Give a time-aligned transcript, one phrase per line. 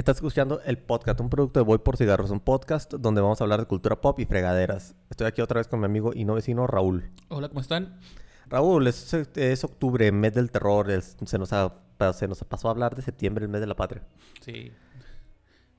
[0.00, 3.44] Estás escuchando el podcast, un producto de Voy por Cigarros, un podcast donde vamos a
[3.44, 4.94] hablar de cultura pop y fregaderas.
[5.10, 7.10] Estoy aquí otra vez con mi amigo y no vecino Raúl.
[7.28, 7.98] Hola, ¿cómo están?
[8.46, 10.90] Raúl, es, es octubre, mes del terror.
[10.90, 11.74] es- se, nos ha-
[12.14, 14.02] se nos pasó a hablar de septiembre, el mes de la patria.
[14.40, 14.72] Sí.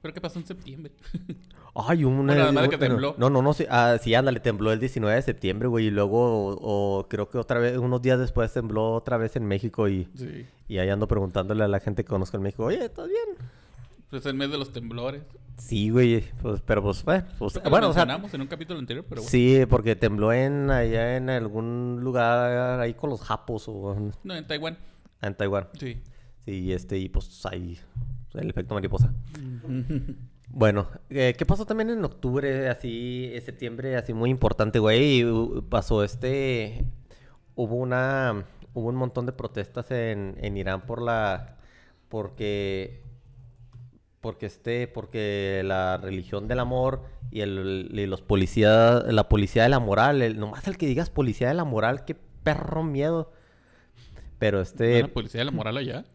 [0.03, 0.93] ¿Pero qué pasó en septiembre?
[1.73, 2.23] Ay, un...
[2.27, 3.15] Bueno, además de que tembló.
[3.17, 6.49] No, no, no, sí, ah, sí, ándale, tembló el 19 de septiembre, güey, y luego,
[6.51, 10.07] o, o creo que otra vez, unos días después tembló otra vez en México y,
[10.15, 10.45] Sí.
[10.67, 13.37] y ahí ando preguntándole a la gente que conozco en México, oye, ¿estás bien?
[14.11, 15.23] Pues el mes de los temblores.
[15.57, 18.77] Sí, güey, pues, pero pues, bueno, pues, que bueno, lo o sea, en un capítulo
[18.79, 19.29] anterior, pero bueno.
[19.31, 24.45] Sí, porque tembló en allá en algún lugar ahí con los japos o No, en
[24.45, 24.77] Taiwán.
[25.21, 25.69] en Taiwán.
[25.79, 26.01] Sí.
[26.45, 27.79] Sí, este, y pues ahí
[28.33, 29.13] el efecto mariposa.
[30.49, 35.23] Bueno, eh, ¿qué pasó también en octubre, así, en septiembre, así muy importante, güey?
[35.23, 36.83] Uh, Pasó este,
[37.55, 41.57] hubo una, hubo un montón de protestas en, en Irán por la,
[42.09, 43.01] porque,
[44.21, 49.69] porque este, porque la religión del amor y, el, y los policías, la policía de
[49.69, 53.31] la moral, el, nomás el que digas policía de la moral, qué perro miedo.
[54.39, 55.01] Pero este...
[55.01, 56.05] ¿La policía de la moral allá?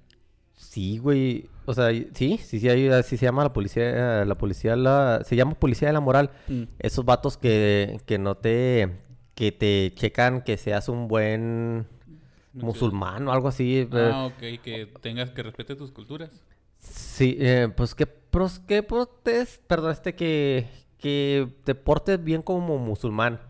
[0.54, 1.48] Sí, güey.
[1.66, 5.36] O sea, sí, sí, sí, hay- así se llama la policía, la policía, la, se
[5.36, 6.30] llama policía de la moral.
[6.48, 6.62] Mm.
[6.78, 8.90] Esos vatos que, que no te,
[9.34, 11.86] que te checan que seas un buen
[12.54, 13.80] musulmán o algo así.
[13.92, 14.38] eh, Ah, ok.
[14.62, 16.30] Que tengas que respete tus culturas.
[16.78, 22.78] Sí, eh, pues que, pros, que protes, perdón, este que, que te portes bien como
[22.78, 23.40] musulmán.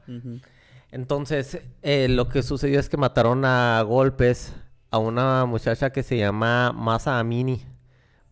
[0.92, 4.54] Entonces, eh, lo que sucedió es que mataron a golpes
[4.91, 7.62] a una muchacha que se llama Masa Amini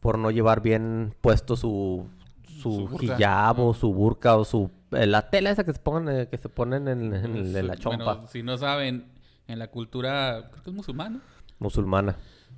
[0.00, 2.08] por no llevar bien puesto su,
[2.46, 6.16] su, Su hijab o su burka o su eh, la tela esa que se ponen
[6.20, 9.06] eh, que se ponen en, en el- en la chompa Bueno, si no saben,
[9.48, 11.20] en la cultura, creo que es musulmana.
[11.58, 12.16] musulmana.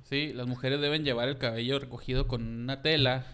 [0.09, 3.25] Sí, las mujeres deben llevar el cabello recogido con una tela,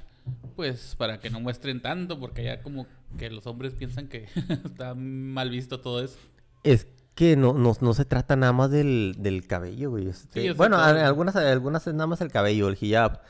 [0.55, 2.87] pues para que no muestren tanto, porque ya como
[3.17, 4.27] que los hombres piensan que
[4.65, 6.17] está mal visto todo eso.
[6.63, 10.07] Es que no, no, no se trata nada más del, del cabello, güey.
[10.07, 13.21] este, Sí, bueno, a- algunas, algunas es nada más el cabello, el hijab.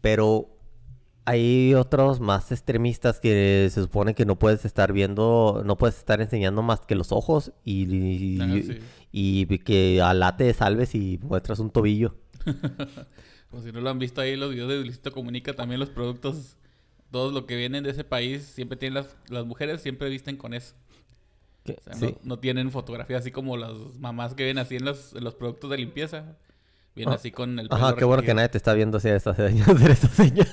[0.00, 0.48] Pero
[1.26, 6.22] hay otros más extremistas que se supone que no puedes estar viendo, no puedes estar
[6.22, 8.78] enseñando más que los ojos y, y, Ah, sí.
[9.12, 12.14] y que Alá te salves y muestras un tobillo.
[13.50, 16.56] Como si no lo han visto ahí los videos de Luisito Comunica, también los productos,
[17.10, 20.52] todos lo que vienen de ese país, siempre tienen las, las mujeres siempre visten con
[20.54, 20.74] eso.
[21.66, 22.04] O sea, sí.
[22.06, 25.34] no, no tienen fotografía así como las mamás que ven así en los, en los
[25.34, 26.36] productos de limpieza.
[26.94, 29.64] Vienen Ah, así con el Ajá, qué bueno que nadie te está viendo esta seña.
[29.64, 30.44] Hacer esta seña.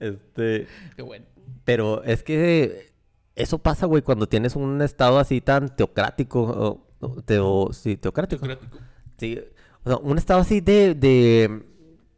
[0.00, 1.24] este, Qué bueno.
[1.64, 2.92] pero es que
[3.34, 6.42] eso pasa, güey, cuando tienes un estado así tan teocrático.
[6.42, 8.46] o- o teo- sí, teocrático.
[8.46, 8.78] Teocrático.
[9.18, 9.40] Sí,
[9.84, 11.64] o sea, un estado así de, de,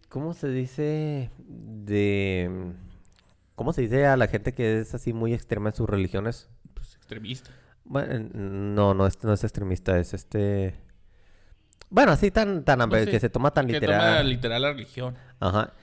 [0.08, 1.30] ¿cómo se dice?
[1.38, 2.72] De,
[3.54, 6.48] ¿cómo se dice a la gente que es así muy extrema en sus religiones?
[6.74, 7.50] Pues extremista.
[7.84, 10.74] Bueno, no, no es, no es extremista, es este,
[11.90, 14.00] bueno, así tan, tan, sí, que se toma tan Que literal.
[14.00, 15.16] toma literal la religión.
[15.38, 15.74] Ajá.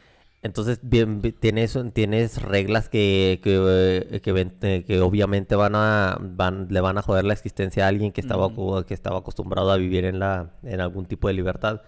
[0.43, 6.81] Entonces, bien, tienes, tienes reglas que, que, que, eh, que obviamente van a, van, le
[6.81, 8.49] van a joder la existencia a alguien que estaba,
[8.85, 11.81] que estaba acostumbrado a vivir en, la, en algún tipo de libertad.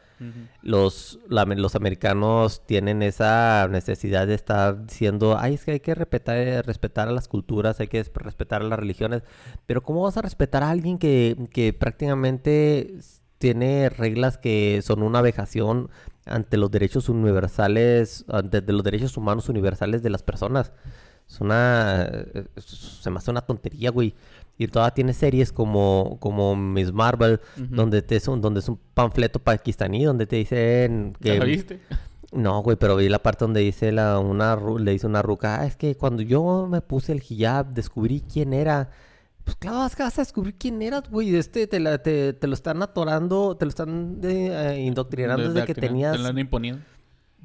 [0.62, 5.96] Los, la- los americanos tienen esa necesidad de estar diciendo, ay, es que hay que
[5.96, 9.24] respetar, eh, respetar a las culturas, hay que es- respetar a las religiones.
[9.66, 13.00] Pero ¿cómo vas a respetar a alguien que, que prácticamente
[13.38, 15.90] tiene reglas que son una vejación
[16.26, 20.72] ante los derechos universales, ante de los derechos humanos universales de las personas?
[21.30, 22.10] Es una...
[22.58, 24.14] Se me hace una tontería, güey.
[24.58, 27.76] Y todavía tiene series como, como Miss Marvel, Ujú.
[27.76, 31.40] donde, te es un, donde es un panfleto pakistaní, donde te dicen ¿Ya que...
[31.40, 31.80] la viste?
[32.32, 35.66] No, güey, pero vi la parte donde dice la, una, le dice una ruca, "Ah,
[35.68, 38.90] es que cuando yo me puse el hijab, descubrí quién era.
[39.44, 41.36] Pues claro, vas a descubrir quién eras, güey.
[41.36, 45.74] Este te, la- te, te lo están atorando, te lo están eh, indoctrinando desde que
[45.76, 46.14] tenías...
[46.16, 46.78] Te lo han imponido.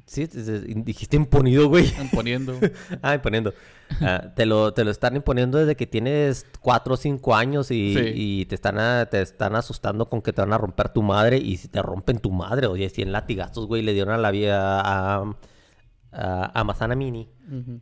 [0.05, 1.85] Sí, dijiste imponido, güey.
[2.01, 2.57] Imponiendo.
[3.03, 3.53] ah, imponiendo.
[4.01, 7.93] Ah, te, lo, te lo están imponiendo desde que tienes cuatro o cinco años y,
[7.93, 8.11] Sí.
[8.15, 11.37] y te, están a- te están asustando con que te van a romper tu madre.
[11.37, 14.79] Y si te rompen tu madre, oye, 100 latigazos, güey, le dieron a la vida
[14.81, 15.23] a,
[16.11, 17.79] a, a Mazana Mini Ujú.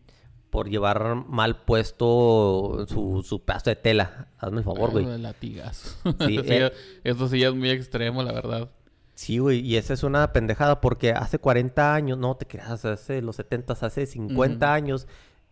[0.57, 4.29] Por llevar mal puesto su, su pedazo de tela.
[4.39, 5.05] Hazme el favor, güey.
[5.05, 5.95] Ah, de latigazo.
[6.25, 6.71] Sí, eh.
[7.03, 8.71] Eso sí ya es muy extremo, la verdad.
[9.13, 13.21] Sí, güey, y esa es una pendejada porque hace 40 años, no te creas, hace
[13.21, 14.73] los 70, hace 50 Ujú.
[14.73, 15.07] años,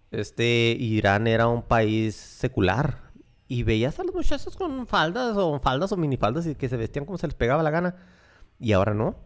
[0.10, 3.12] este, Irán era un país secular.
[3.48, 7.06] Y veías a los muchachos con faldas o faldas o minifaldas y que se vestían
[7.06, 7.96] como se les pegaba la gana.
[8.60, 9.18] Y ahora no.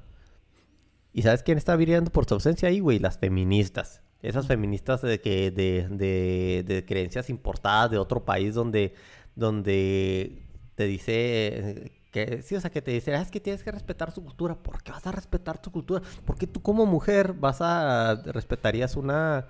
[1.14, 3.00] ¿Y sabes quién está viviendo por su ausencia ahí, güey?
[3.00, 4.02] Las feministas.
[4.22, 8.94] Esas feministas de, que, de, de, de creencias importadas de otro país donde,
[9.36, 10.44] donde
[10.76, 13.72] te dice eh, que sí, o sea, que te dice, ah, es que tienes que
[13.72, 14.56] respetar su cultura.
[14.56, 16.02] ¿Por qué vas a respetar su cultura?
[16.26, 19.48] Porque tú como mujer vas a respetarías una,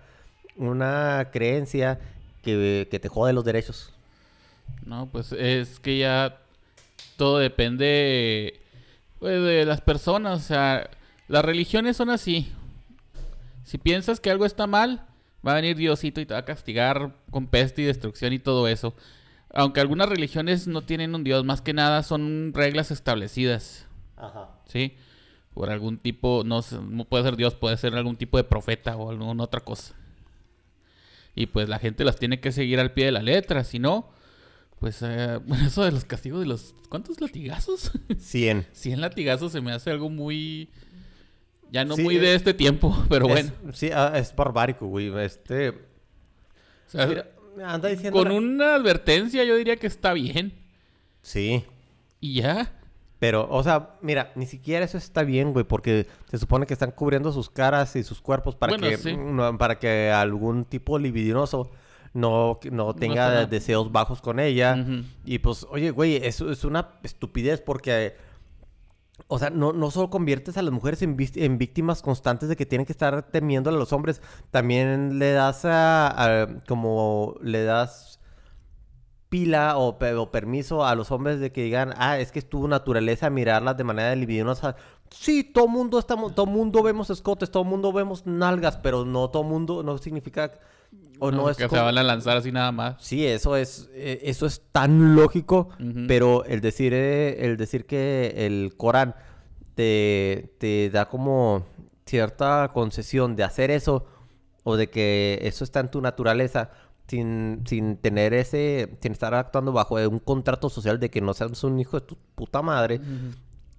[0.57, 1.99] una creencia
[2.41, 3.93] que, que te jode los derechos.
[4.85, 6.39] No, pues es que ya
[7.15, 8.59] todo depende
[9.19, 10.39] pues, de las personas.
[10.39, 10.89] O sea,
[11.27, 12.51] las religiones son así.
[13.69, 15.05] Si piensas que algo está mal,
[15.47, 18.67] va a venir Diosito y te va a castigar con peste y destrucción y todo
[18.67, 18.95] eso.
[19.53, 23.85] Aunque algunas religiones no tienen un Dios, más que nada son reglas establecidas.
[24.17, 24.49] Ajá.
[24.65, 24.95] ¿Sí?
[25.53, 29.11] Por algún tipo, no, no puede ser Dios, puede ser algún tipo de profeta o
[29.11, 29.93] alguna otra cosa.
[31.35, 34.09] Y pues la gente las tiene que seguir al pie de la letra, si no,
[34.79, 36.73] pues eh, eso de los castigos de los...
[36.89, 37.91] ¿Cuántos latigazos?
[38.17, 38.65] 100.
[38.71, 40.71] 100 latigazos se me hace algo muy...
[41.71, 43.73] Ya no Sí, muy de este tiempo, pero Es- bueno.
[43.73, 45.11] sí, ah, es barbárico, güey.
[45.19, 45.69] Este.
[45.69, 45.75] O
[46.87, 47.25] sea, mira,
[47.65, 48.17] anda diciendo.
[48.17, 50.53] con la- una advertencia yo diría que está bien.
[51.21, 51.63] Sí.
[52.19, 52.73] Y ya.
[53.19, 56.91] Pero, o sea, mira, ni siquiera eso está bien, güey, porque se supone que están
[56.91, 59.15] cubriendo sus caras y sus cuerpos para Bueno, que sí.
[59.17, 61.69] no- para que algún tipo libidinoso
[62.13, 64.83] no, no tenga deseos bajos con ella.
[65.25, 68.15] Y pues, oye, güey, eso es una estupidez porque,
[69.27, 72.65] o sea, no, no solo conviertes a las mujeres en, en víctimas constantes de que
[72.65, 74.21] tienen que estar temiendo a los hombres,
[74.51, 78.19] también le das a, como le das
[79.29, 82.67] pila o, o permiso a los hombres de que digan, ah, es que es tu
[82.67, 84.75] naturaleza mirarlas de manera libidinosa.
[85.11, 89.43] Sí, todo mundo estamos, todo mundo vemos escotes, todo mundo vemos nalgas, pero no todo
[89.43, 90.51] mundo, no significa,
[91.19, 92.95] o no, es que se van a lanzar así nada más.
[93.03, 95.69] Sí, eso es, eh, eso es tan lógico,
[96.07, 99.15] pero el decir, eh, el decir que el Corán
[99.75, 101.65] te, te da como
[102.05, 104.05] cierta concesión de hacer eso
[104.63, 106.71] o de que eso está en tu naturaleza
[107.07, 111.63] sin, sin tener ese, sin estar actuando bajo un contrato social de que no seas
[111.63, 112.99] un hijo de tu puta madre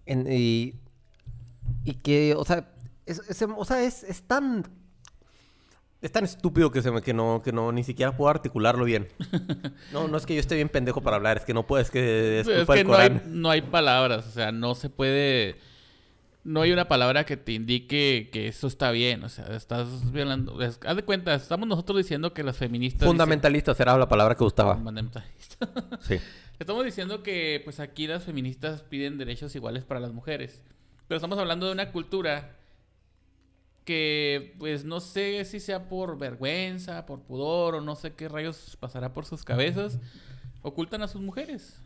[0.06, 0.74] en- y,
[1.84, 2.68] y que, o sea,
[3.06, 4.64] es, es- o sea, es, es tan...
[6.02, 9.08] Es tan estúpido que, se me, que, no, que no ni siquiera puedo articularlo bien.
[9.92, 11.90] No, no es que yo esté bien pendejo para hablar, es que no puedo, es
[11.90, 13.22] que es Es que no hay, Corán.
[13.26, 15.56] no hay palabras, o sea, no se puede...
[16.42, 20.62] No hay una palabra que te indique que eso está bien, o sea, estás violando...
[20.62, 23.00] es- haz de cuenta, estamos nosotros diciendo que las feministas...
[23.00, 24.74] dicen- Fundamentalista será la palabra que gustaba.
[24.76, 25.68] Fundamentalista.
[26.00, 26.18] Sí.
[26.58, 30.62] Estamos diciendo que pues aquí las feministas piden derechos iguales para las mujeres.
[31.08, 32.56] Pero estamos hablando de una cultura
[33.84, 38.76] que pues no sé si sea por vergüenza, por pudor o no sé qué rayos
[38.80, 39.98] pasará por sus cabezas.
[40.62, 41.80] Ocultan a sus mujeres.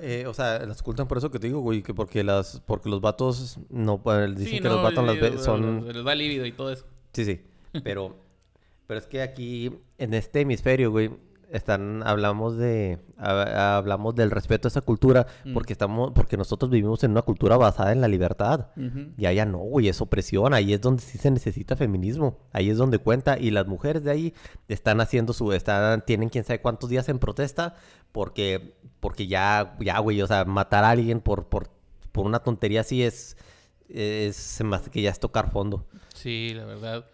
[0.00, 2.88] Eh, o sea, las ocultan por eso que te digo, güey, que porque las, porque
[2.88, 3.98] los vatos no
[4.34, 6.86] dicen Sí, que los vatos las y- ve- son Les da líbido y todo eso.
[7.12, 7.42] Sí, sí.
[7.84, 8.16] Pero,
[8.86, 11.10] pero es que aquí, en este hemisferio, güey,
[11.52, 15.52] están, hablamos de, ha- hablamos del respeto a esa cultura, Mm.
[15.54, 18.68] porque estamos, porque nosotros vivimos en una cultura basada en la libertad.
[18.76, 19.12] Ujú.
[19.16, 22.78] Y allá no, güey, es opresión, ahí es donde sí se necesita feminismo, ahí es
[22.78, 24.34] donde cuenta, y las mujeres de ahí
[24.68, 27.74] están haciendo su, están, tienen quién sabe cuántos días en protesta,
[28.12, 31.68] porque, porque ya, ya, güey, o sea, matar a alguien por, por,
[32.12, 33.36] por una tontería así es,
[33.88, 35.84] es, hace que ya es tocar fondo.
[36.14, 37.04] Sí, la verdad.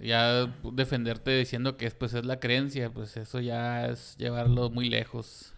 [0.00, 5.52] Ya defenderte diciendo que pues es la creencia, pues eso ya es llevarlo muy lejos.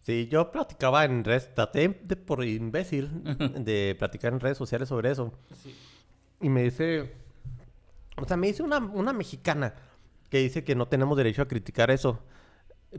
[0.00, 3.10] Sí, yo platicaba en redes, traté de por imbécil
[3.64, 5.32] de platicar en redes sociales sobre eso.
[5.62, 5.74] Sí.
[6.40, 7.12] Y me dice,
[8.16, 9.74] o sea, me dice una, una mexicana
[10.28, 12.18] que dice que no tenemos derecho a criticar eso.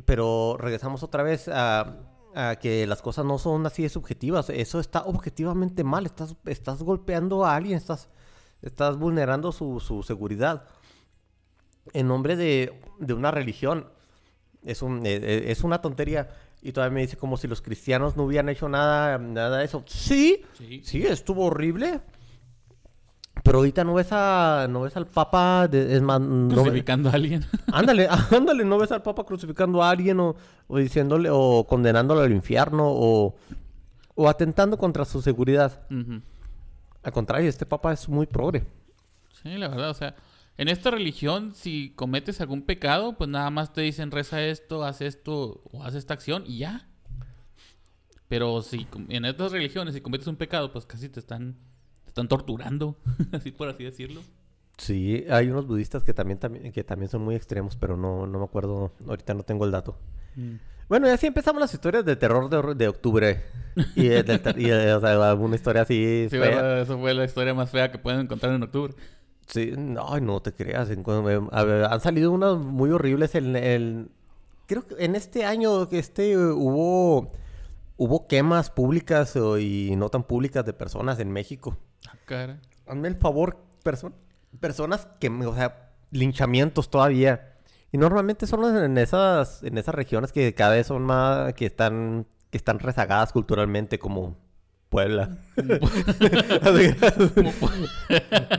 [0.05, 1.97] Pero regresamos otra vez a,
[2.35, 4.49] a que las cosas no son así de subjetivas.
[4.49, 6.05] Eso está objetivamente mal.
[6.05, 8.09] Estás, estás golpeando a alguien, estás,
[8.63, 10.63] estás vulnerando su, su seguridad
[11.93, 13.87] en nombre de, de una religión.
[14.63, 16.29] Es, un, eh, eh, es una tontería.
[16.61, 19.83] Y todavía me dice como si los cristianos no hubieran hecho nada, nada de eso.
[19.85, 20.81] Sí, Sí.
[20.83, 21.99] sí, estuvo horrible.
[23.43, 27.13] Pero ahorita no ves a, no ves al Papa, de- es más, no Crucificando a
[27.13, 27.43] alguien.
[27.73, 30.35] ándale, ándale, no ves al Papa crucificando a alguien o,
[30.67, 33.35] o diciéndole o condenándolo al infierno o,
[34.15, 35.81] o atentando contra su seguridad.
[35.91, 36.21] Ujú.
[37.03, 38.65] Al contrario, este Papa es muy progre.
[39.41, 40.15] Sí, la verdad, o sea,
[40.57, 45.01] en esta religión, si cometes algún pecado, pues nada más te dicen reza esto, haz
[45.01, 46.87] esto o haz esta acción y ya.
[48.27, 51.55] Pero si en estas religiones, si cometes un pecado, pues casi te están,
[52.03, 52.97] te están torturando,
[53.31, 54.21] así por así decirlo.
[54.77, 58.39] Sí, hay unos budistas que también, también, que también son muy extremos, pero no, no
[58.39, 59.97] me acuerdo, ahorita no tengo el dato.
[60.35, 60.55] Mm.
[60.89, 63.41] Bueno, y así empezamos las historias de terror de, de octubre.
[63.95, 66.39] Y, y, eh, o sea, alguna historia así Sí, fea.
[66.41, 66.81] ¿verdad?
[66.81, 68.93] Eso fue la historia más fea que pueden encontrar en octubre.
[69.47, 70.89] Sí, no, no te creas.
[71.63, 74.09] ver, han salido unas muy horribles en el...
[74.67, 77.31] Creo que en este año que este hubo
[77.97, 81.77] hubo quemas públicas y no tan públicas de personas en México.
[82.07, 82.59] Ah, cara.
[82.85, 84.13] Hazme el favor, perso-
[84.59, 87.52] personas que, o sea, linchamientos todavía.
[87.93, 92.25] Y normalmente son en esas en esas regiones que cada vez son más que están
[92.49, 94.35] que están rezagadas culturalmente como
[94.89, 95.37] Puebla.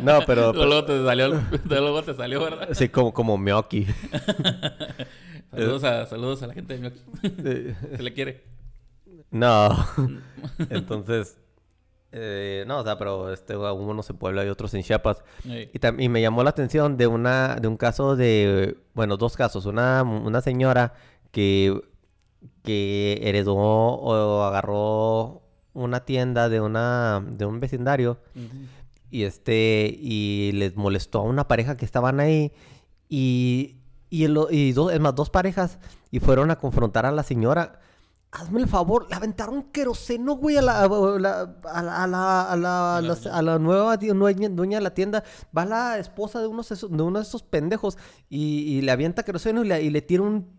[0.02, 2.68] no, pero, Luego te salió, luego te salió, ¿verdad?
[2.72, 3.86] sí como como Miyoki.
[5.50, 7.00] Saludos a, saludos a la gente de Mioki.
[7.96, 8.44] Se le quiere.
[9.30, 9.68] No.
[10.70, 11.36] Entonces,
[12.16, 15.24] eh, no, o sea, pero este, unos en Puebla y otros en Chiapas.
[15.44, 19.66] Y, me llamó la atención de una, de un caso de, bueno, dos casos.
[19.66, 20.94] Una, una señora
[21.32, 21.82] que,
[22.62, 25.42] que heredó o agarró
[25.72, 28.20] una tienda de una, de un vecindario
[29.10, 32.52] y este, y les molestó a una pareja que estaban ahí
[33.08, 33.74] y,
[34.08, 35.80] y, el y dos, es más, dos parejas
[36.12, 37.80] y fueron a confrontar a la señora.
[38.36, 42.52] Hazme el favor, le aventaron queroseno, güey, a la, a la, a la, a la,
[42.52, 45.22] a la, a la- a la nueva dueña, dueña de la tienda.
[45.56, 47.96] Va la esposa de, unos, de uno de esos pendejos
[48.28, 50.50] y, y le avienta queroseno y le, y le tira un,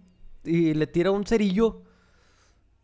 [0.45, 1.83] y le tira un cerillo.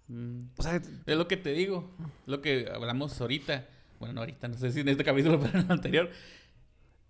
[0.07, 0.39] Mm.
[0.57, 1.89] O sea, Es lo que te digo,
[2.25, 3.65] lo que hablamos ahorita.
[3.99, 6.09] Bueno, no ahorita, no sé si en este capítulo, pero en el anterior.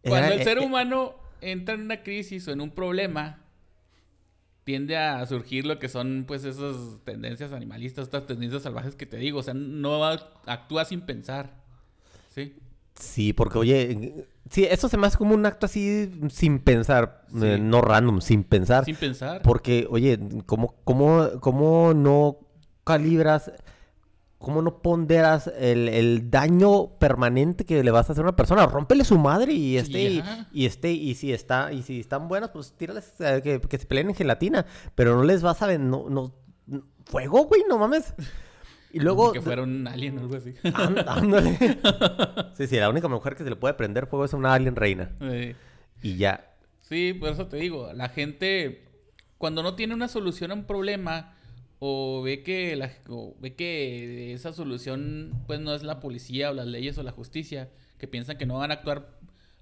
[0.04, 3.40] Cuando era- el ser eh, eh, humano entra en una crisis o en un problema,
[4.63, 9.18] tiende a surgir lo que son, pues, esas tendencias animalistas, estas tendencias salvajes que te
[9.18, 9.39] digo.
[9.39, 10.03] O sea, no
[10.46, 11.62] actúa sin pensar.
[12.34, 12.56] ¿Sí?
[12.96, 17.39] Sí, porque oye, sí, eso se me hace como un acto así sin pensar, Sí.
[17.46, 18.86] eh, no random, sin pensar.
[18.86, 19.41] Sin pensar.
[19.41, 22.38] Porque, oye, ¿cómo, cómo, cómo no
[22.84, 23.51] calibras,
[24.42, 28.66] cómo no ponderas el, el daño permanente que le vas a hacer a una persona?
[28.66, 32.74] Rómpele su madre y este, y, este, y si está, y si están buenas, pues
[32.78, 34.66] tírales eh, que, que se peleen en gelatina.
[34.96, 36.34] Pero no les vas a ver, no, no,
[37.06, 38.14] fuego, güey, no mames.
[38.94, 39.32] Y luego.
[39.32, 40.54] que fuera un alien o algo así.
[40.64, 41.58] Án- Ándale.
[42.56, 45.12] Sí, sí, la única mujer que se le puede prender fuego es una alien reina.
[46.04, 46.54] Y ya.
[46.82, 48.88] Sí, por eso te digo, la gente
[49.38, 51.34] cuando no tiene una solución a un problema
[51.84, 56.54] o ve que la, o ve que esa solución pues no es la policía o
[56.54, 59.10] las leyes o la justicia, que piensan que no van a actuar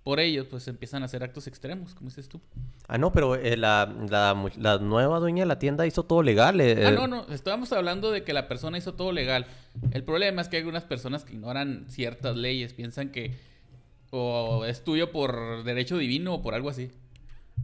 [0.03, 2.41] por ellos, pues empiezan a hacer actos extremos, como dices tú.
[2.89, 6.59] Ah, no, pero eh, la, la, la nueva dueña de la tienda hizo todo legal.
[6.59, 9.45] eh, Ah, eh, no, no, estábamos hablando de que la persona hizo todo legal.
[9.91, 13.35] El problema es que hay algunas personas que ignoran ciertas leyes, piensan que
[14.11, 16.91] o es tuyo por derecho divino o por algo así.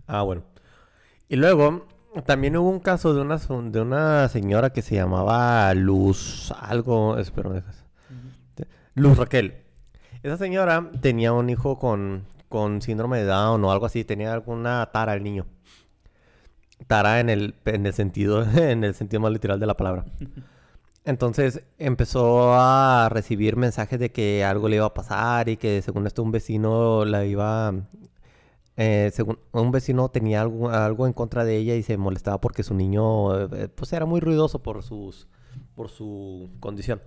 [0.08, 0.44] Ah, bueno.
[1.28, 1.88] Y luego,
[2.24, 7.18] también hubo un caso de una, de una señora que se llamaba Luz algo.
[7.18, 7.86] Espera, ¿me dejas?
[8.94, 9.56] Luz Raquel.
[10.24, 14.04] Esa señora tenía un hijo con, con síndrome de Down o algo así.
[14.04, 15.46] Tenía alguna tara el niño.
[16.88, 20.06] Tara en el, en el sentido, en el sentido más literal de la palabra.
[21.06, 26.08] Entonces empezó a recibir mensajes de que algo le iba a pasar y que según
[26.08, 27.74] esto un vecino la iba...
[28.78, 32.64] eh, según un vecino tenía algo, algo en contra de ella y se molestaba porque
[32.64, 35.28] su niño eh, pues era muy ruidoso por sus
[35.76, 37.02] por su condición.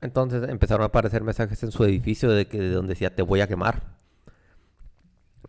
[0.00, 3.40] Entonces empezaron a aparecer mensajes en su edificio de que de donde decía te voy
[3.40, 3.96] a quemar.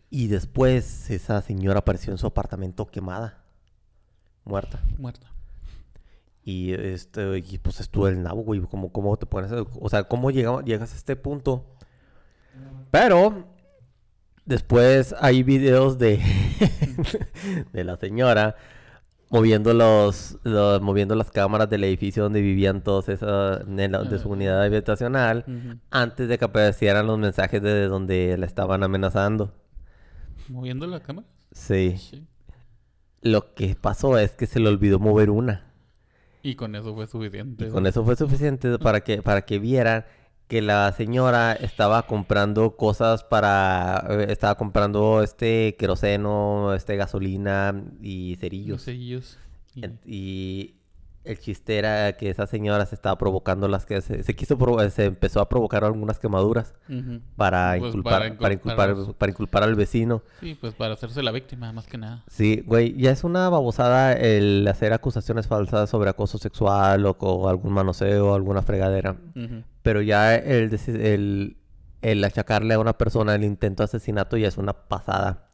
[0.09, 3.43] Y después esa señora apareció en su apartamento quemada,
[4.45, 4.79] muerta.
[4.97, 5.27] Muerta.
[6.43, 8.61] Y este, y pues estuvo el nabo, güey.
[8.61, 9.51] ¿Cómo, cómo te pones?
[9.51, 11.65] O sea, ¿cómo llega- llegas a este punto?
[12.89, 13.43] Pero
[14.47, 16.19] después hay videos de,
[17.73, 18.55] de la señora
[19.29, 24.19] moviendo los, los- moviendo las cámaras del edificio donde vivían todos esa de, la- de
[24.19, 25.45] su unidad habitacional
[25.91, 29.53] antes de que aparecieran los mensajes de donde la estaban amenazando.
[30.49, 31.27] Moviendo la cámara.
[31.51, 31.97] Sí.
[31.97, 32.25] Sí.
[33.21, 35.65] Lo que pasó es que se le olvidó mover una.
[36.41, 37.67] Y con eso fue suficiente.
[37.67, 40.05] Y con eso fue suficiente para que, para que vieran
[40.47, 44.05] que la señora estaba comprando cosas para...
[44.09, 48.35] eh, estaba comprando este queroseno, este gasolina y
[48.67, 49.37] Los cerillos.
[50.05, 50.73] Y-
[51.23, 53.99] el chiste era que esa señora se estaba provocando las que...
[53.99, 54.57] Se, se quiso...
[54.91, 57.19] Se empezó a provocar algunas quemaduras Ujú.
[57.35, 60.23] para, Pues inculpar, para para, inculpar, inculpar- para inculpar al vecino.
[60.39, 62.23] Sí, pues para hacerse la víctima, más que nada.
[62.29, 67.49] Sí, güey, ya es una babosada el hacer acusaciones falsas sobre acoso sexual o, co-
[67.49, 69.17] algún manoseo, alguna fregadera.
[69.35, 69.63] Ujú.
[69.87, 71.55] Pero ya el, el,
[72.01, 75.47] el achacarle a una persona el intento de asesinato ya es una pasada.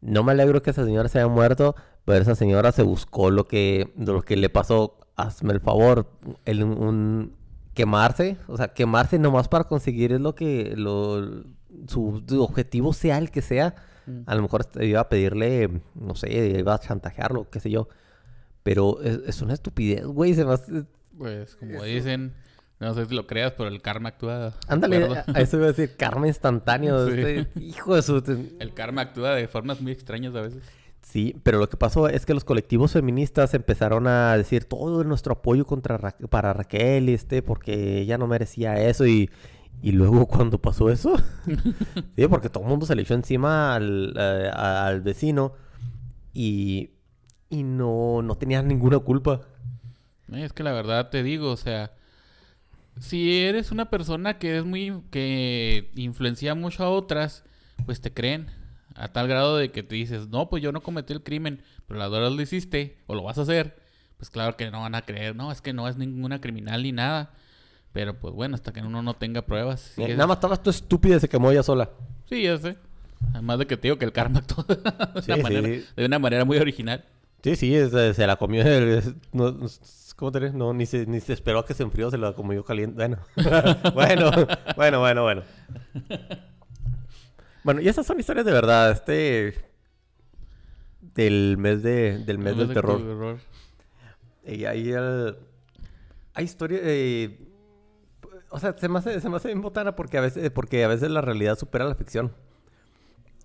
[0.00, 3.46] No me alegro que esa señora se haya muerto, pero esa señora se buscó lo
[3.46, 4.96] que, lo que le pasó.
[5.16, 6.10] Hazme el favor,
[6.46, 7.34] el, un,
[7.74, 11.44] quemarse, o sea, quemarse nomás para conseguir es lo que lo,
[11.88, 13.74] su, objetivo sea el que sea.
[14.06, 14.20] Mm.
[14.24, 17.90] A lo mejor iba a pedirle, no sé, iba a chantajearlo, qué sé yo.
[18.62, 20.32] Pero es, una estupidez, güey.
[20.32, 20.46] Se
[21.18, 22.32] Pues como dicen,
[22.80, 24.54] no sé si lo creas, pero el karma actúa.
[24.68, 27.08] Ándale, a, eso iba a decir karma instantáneo.
[27.08, 28.52] Este, hijo de su.
[28.60, 30.62] El karma actúa de formas muy extrañas a veces.
[31.02, 35.34] Sí, pero lo que pasó es que los colectivos feministas empezaron a decir todo nuestro
[35.34, 39.30] apoyo contra para Raquel, este, porque ella no merecía eso y,
[39.80, 41.16] y luego cuando pasó eso,
[42.16, 45.54] sí, porque todo el mundo se le echó encima al, eh, al vecino
[46.34, 46.90] y,
[47.48, 49.40] y no, no tenía ninguna culpa.
[50.32, 51.92] Es que la verdad te digo, o sea,
[53.00, 57.44] si eres una persona que es muy que influencia mucho a otras,
[57.86, 58.48] pues te creen
[58.94, 62.00] a tal grado de que te dices, "No, pues yo no cometí el crimen, pero
[62.00, 63.76] la verdad lo hiciste o lo vas a hacer."
[64.16, 66.92] Pues claro que no van a creer, no, es que no es ninguna criminal ni
[66.92, 67.32] nada.
[67.92, 69.96] Pero pues bueno, hasta que uno no tenga pruebas.
[69.96, 71.90] Eh, nada más estabas tú estúpida y se quemó ella sola.
[72.28, 72.76] Sí, ya sé.
[73.32, 77.04] Además de que te digo que el karma actúa de, una manera, muy original.
[77.42, 78.64] Sí, sí, se, la comió.
[80.18, 82.64] ¿Cómo te No, ni se, ni se esperó a que se enfrió, se la comió
[82.64, 82.96] caliente.
[82.96, 83.18] Bueno,
[83.94, 84.30] bueno,
[84.74, 85.42] bueno, bueno, bueno.
[87.62, 88.90] Bueno, y esas son historias de verdad.
[88.90, 89.54] Este.
[91.14, 93.38] Del mes de, del mes del terror.
[94.44, 95.36] Y ahí el,
[96.34, 96.80] hay historias.
[96.82, 97.38] Eh,
[98.50, 100.88] o sea, se me hace, se me hace bien botana porque a veces, porque a
[100.88, 102.32] veces la realidad supera la ficción.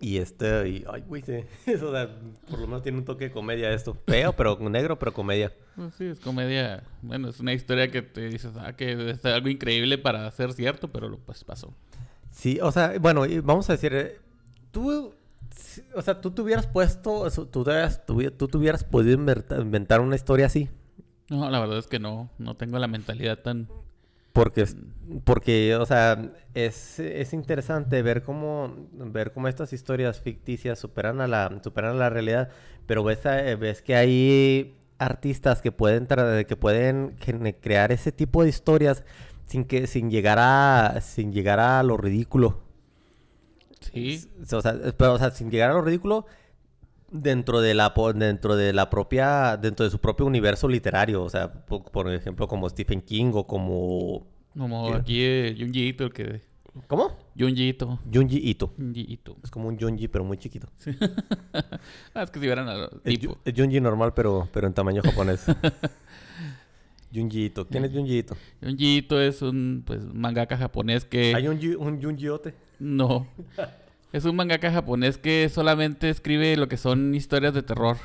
[0.03, 1.45] Y este, y, ay, güey, sí.
[1.65, 1.93] Eso,
[2.49, 3.97] por lo menos tiene un toque de comedia esto.
[4.05, 5.53] Feo, pero negro, pero comedia.
[5.97, 6.83] Sí, es comedia.
[7.01, 10.89] Bueno, es una historia que te dices, ah, que es algo increíble para ser cierto,
[10.89, 11.73] pero pues pasó.
[12.31, 14.19] Sí, o sea, bueno, vamos a decir, eh,
[14.71, 15.13] tú,
[15.95, 17.63] o sea, tú te hubieras puesto, tú,
[18.05, 20.67] tú, tú te hubieras podido inventar una historia así.
[21.29, 23.69] No, la verdad es que no, no tengo la mentalidad tan
[24.33, 24.65] porque,
[25.23, 31.27] porque o sea, es, es, interesante ver cómo, ver cómo estas historias ficticias superan a
[31.27, 32.49] la, superan la realidad,
[32.87, 36.07] pero ves, eh, ves que hay artistas que pueden,
[36.47, 37.15] que pueden
[37.61, 39.03] crear ese tipo de historias
[39.45, 42.63] sin, que, sin, llegar, a, sin llegar a lo ridículo.
[43.81, 44.27] Sí.
[44.51, 46.25] O sea, pero, o sea, sin llegar a lo ridículo
[47.13, 51.53] dentro de la dentro de la propia dentro de su propio universo literario o sea
[51.53, 54.25] por, ejemplo como Stephen King o como
[54.57, 56.41] como aquí eh, Junji Ito el que
[56.87, 57.15] ¿Cómo?
[57.37, 57.99] Junji Ito.
[58.11, 58.73] Junji Ito.
[58.75, 59.37] Junji Ito.
[59.43, 60.67] Es como un Junji, pero muy chiquito.
[62.15, 63.37] ah, es que si vieran a tipo.
[63.45, 65.45] Es, Junji normal, pero, pero en tamaño japonés.
[67.13, 67.67] Junji Ito.
[67.67, 68.35] ¿Quién es Junji Ito?
[68.59, 71.35] Junji Ito es un pues, mangaka japonés que...
[71.35, 72.55] ¿Hay un, un Junji Ote?
[72.79, 73.27] No.
[74.13, 77.97] Es un mangaka japonés que solamente escribe lo que son historias de terror.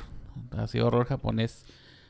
[0.57, 1.65] Así horror japonés.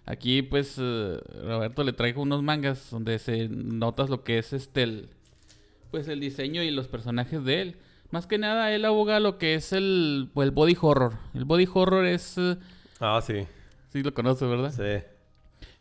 [0.06, 4.84] Aquí, pues, eh, Roberto le traigo unos mangas donde se notas lo que es este
[4.84, 5.10] el,
[5.92, 7.76] pues el diseño y los personajes de él.
[8.10, 11.16] Más que nada, él aboga lo que es el, pues, el body horror.
[11.34, 12.38] El body horror es.
[12.38, 12.56] Eh,
[13.02, 13.46] ah, sí.
[13.92, 14.72] Sí, lo conoces, ¿verdad?
[14.72, 15.06] Sí.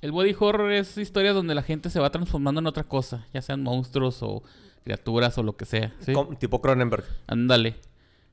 [0.00, 3.42] El body horror es historias donde la gente se va transformando en otra cosa, ya
[3.42, 4.42] sean monstruos o
[4.82, 5.94] criaturas o lo que sea.
[6.40, 7.04] Tipo Cronenberg.
[7.28, 7.76] Ándale.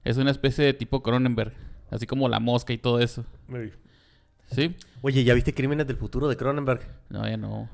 [0.05, 1.51] Es una especie de tipo Cronenberg.
[1.89, 3.25] Así como la mosca y todo eso.
[4.51, 4.75] ¿Sí?
[5.01, 6.81] Oye, ¿ya viste Crímenes del Futuro de Cronenberg?
[7.09, 7.67] No, ya no.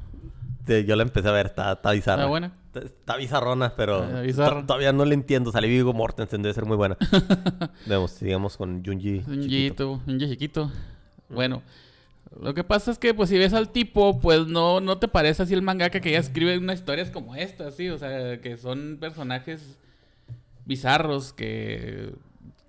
[0.65, 2.23] yo la empecé a ver, está, está bizarra.
[2.23, 2.53] ¿Está buena?
[2.73, 4.07] Está, bizarrona, pero
[4.65, 5.51] todavía no le entiendo.
[5.51, 6.97] Salí Vigo Mortensen, debe ser muy buena.
[7.85, 9.21] Vemos, sigamos con Junji.
[9.23, 10.71] Junji, Junji chiquito.
[11.29, 11.61] Bueno,
[12.39, 15.43] lo que pasa es que, pues, si ves al tipo, pues no, no te parece
[15.43, 17.89] así el mangaka que ya escribe unas historias como esta, ¿sí?
[17.89, 19.77] O sea, que son personajes
[20.65, 22.13] bizarros que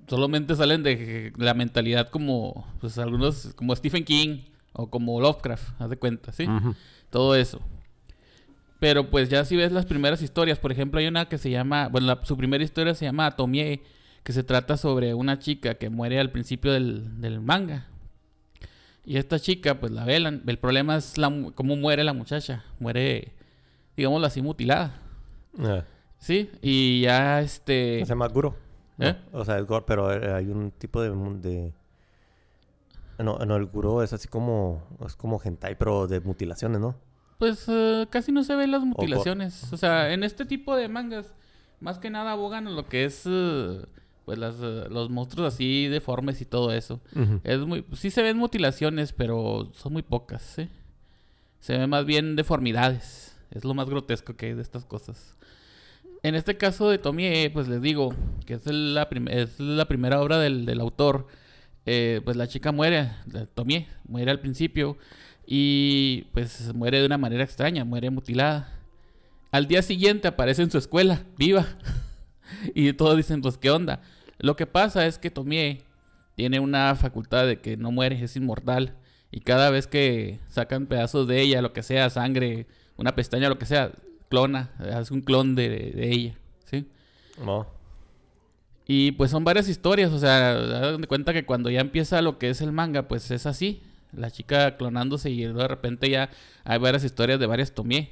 [0.08, 4.40] solamente salen de la mentalidad como, pues algunos, como Stephen King
[4.72, 6.46] o como Lovecraft, haz de cuenta, ¿sí?
[7.10, 7.60] Todo eso.
[8.78, 11.88] Pero pues ya si ves las primeras historias, por ejemplo, hay una que se llama,
[11.88, 13.82] bueno, su primera historia se llama Atomie,
[14.24, 17.86] que se trata sobre una chica que muere al principio del, manga.
[19.04, 20.42] Y esta chica, pues la velan.
[20.46, 22.64] El problema es la, cómo muere la muchacha.
[22.78, 23.32] Muere,
[23.96, 25.00] digámoslo así, mutilada.
[25.58, 25.84] Ah.
[26.22, 27.98] Sí, y ya este...
[27.98, 28.54] Se llama Guro.
[29.00, 29.16] ¿Eh?
[29.32, 31.10] o sea, es gore, pero eh, hay un tipo de...
[31.40, 31.72] de...
[33.18, 34.84] No, no, el Guro es así como...
[35.04, 36.94] Es como hentai, pero de mutilaciones, ¿no?
[37.38, 39.72] Pues uh, casi no se ven las mutilaciones.
[39.72, 41.34] O, sea, en este tipo de mangas,
[41.80, 43.26] más que nada abogan lo que es...
[43.26, 43.84] Uh,
[44.24, 47.00] pues las, uh, los monstruos así deformes y todo eso.
[47.42, 47.84] Es muy...
[47.94, 50.68] Sí se ven mutilaciones, pero son muy pocas, ¿sí?
[51.58, 53.36] Se ven más bien deformidades.
[53.50, 55.36] Es lo más grotesco que hay de estas cosas.
[56.24, 58.14] En este caso de Tomie, pues les digo
[58.46, 61.26] que es la, primera obra del, autor.
[61.84, 63.10] eh, pues la chica muere,
[63.54, 64.96] Tomie, muere al principio
[65.46, 68.68] y pues muere de una manera extraña, muere mutilada.
[69.50, 71.66] Al día siguiente aparece en su escuela, viva.
[72.74, 74.00] y todos dicen, pues, ¿qué onda?
[74.38, 75.82] Lo que pasa es que Tomie
[76.36, 78.96] tiene una facultad de que no muere, es inmortal.
[79.32, 83.58] Y cada vez que sacan pedazos de ella, lo que sea, sangre, una pestaña, lo
[83.58, 83.92] que sea,
[84.32, 86.86] clona, hace un clon de, ella, ¿sí?
[87.44, 87.66] No.
[88.86, 90.56] Y pues son varias historias, o sea,
[90.96, 93.82] de cuenta que cuando ya empieza lo que es el manga, pues es así.
[94.10, 96.30] La chica clonándose y de repente ya
[96.64, 98.08] hay varias historias de varias Tomie.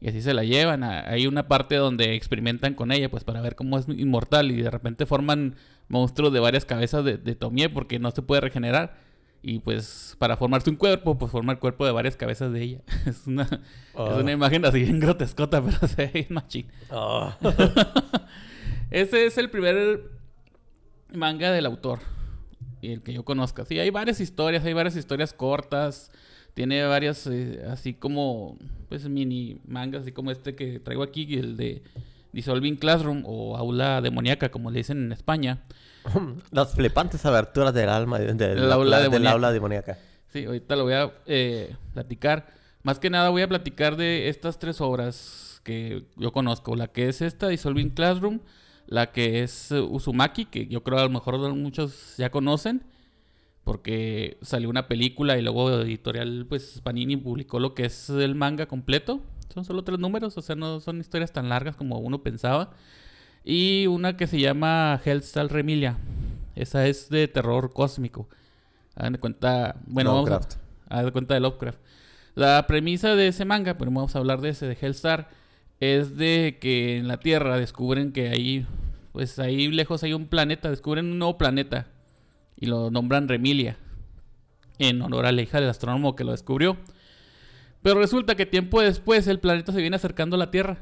[0.00, 0.82] Y así se la llevan.
[0.82, 4.50] Hay una parte donde experimentan con ella, pues para ver cómo es inmortal.
[4.50, 5.54] Y de repente forman
[5.88, 8.96] monstruos de varias cabezas de, de Tomie porque no se puede regenerar.
[9.40, 12.80] Y pues para formarse un cuerpo, pues forma el cuerpo de varias cabezas de ella.
[13.06, 13.50] es, una, es
[13.94, 14.16] Ah.
[14.20, 16.66] una imagen así bien grotescota, pero se ve bien machín.
[16.90, 17.36] Ah.
[18.90, 20.10] Ese es el primer
[21.12, 22.00] manga del autor.
[22.80, 23.64] Y el que yo conozca.
[23.64, 26.10] Sí, hay varias historias, hay varias historias cortas.
[26.54, 28.56] Tiene varias, eh, así como,
[28.88, 31.82] pues mini mangas, así como este que traigo aquí, el de
[32.32, 35.64] Dissolving Classroom o Aula Demoníaca, como le dicen en España.
[36.50, 39.32] Las flipantes aberturas del alma, aula del demoníaca.
[39.32, 39.98] aula demoníaca.
[40.28, 42.52] Sí, ahorita lo voy a eh, platicar.
[42.82, 46.76] Más que nada voy a platicar de estas tres obras que yo conozco.
[46.76, 48.40] La que es esta, Dissolving Classroom.
[48.86, 52.84] La que es eh, Uzumaki, que yo creo a lo mejor muchos ya conocen.
[53.64, 58.66] Porque salió una película y luego editorial, pues Panini publicó lo que es el manga
[58.66, 59.20] completo.
[59.52, 62.70] Son solo tres números, o sea, no son historias tan largas como uno pensaba.
[63.44, 65.96] Y una que se llama Hellstal Remilia.
[66.54, 68.28] Esa es de terror cósmico.
[68.94, 69.76] Hagan de cuenta.
[69.86, 70.60] Bueno, vamos Lovecraft.
[70.88, 71.78] a, a de cuenta de Lovecraft.
[72.34, 75.28] La premisa de ese manga, pero vamos a hablar de ese, de Hellstar,
[75.80, 78.64] es de que en la Tierra descubren que ahí,
[79.12, 81.88] pues ahí lejos hay un planeta, descubren un nuevo planeta
[82.56, 83.76] y lo nombran Remilia,
[84.78, 86.76] en honor a la hija del astrónomo que lo descubrió.
[87.82, 90.78] Pero resulta que tiempo después el planeta se viene acercando a la Tierra.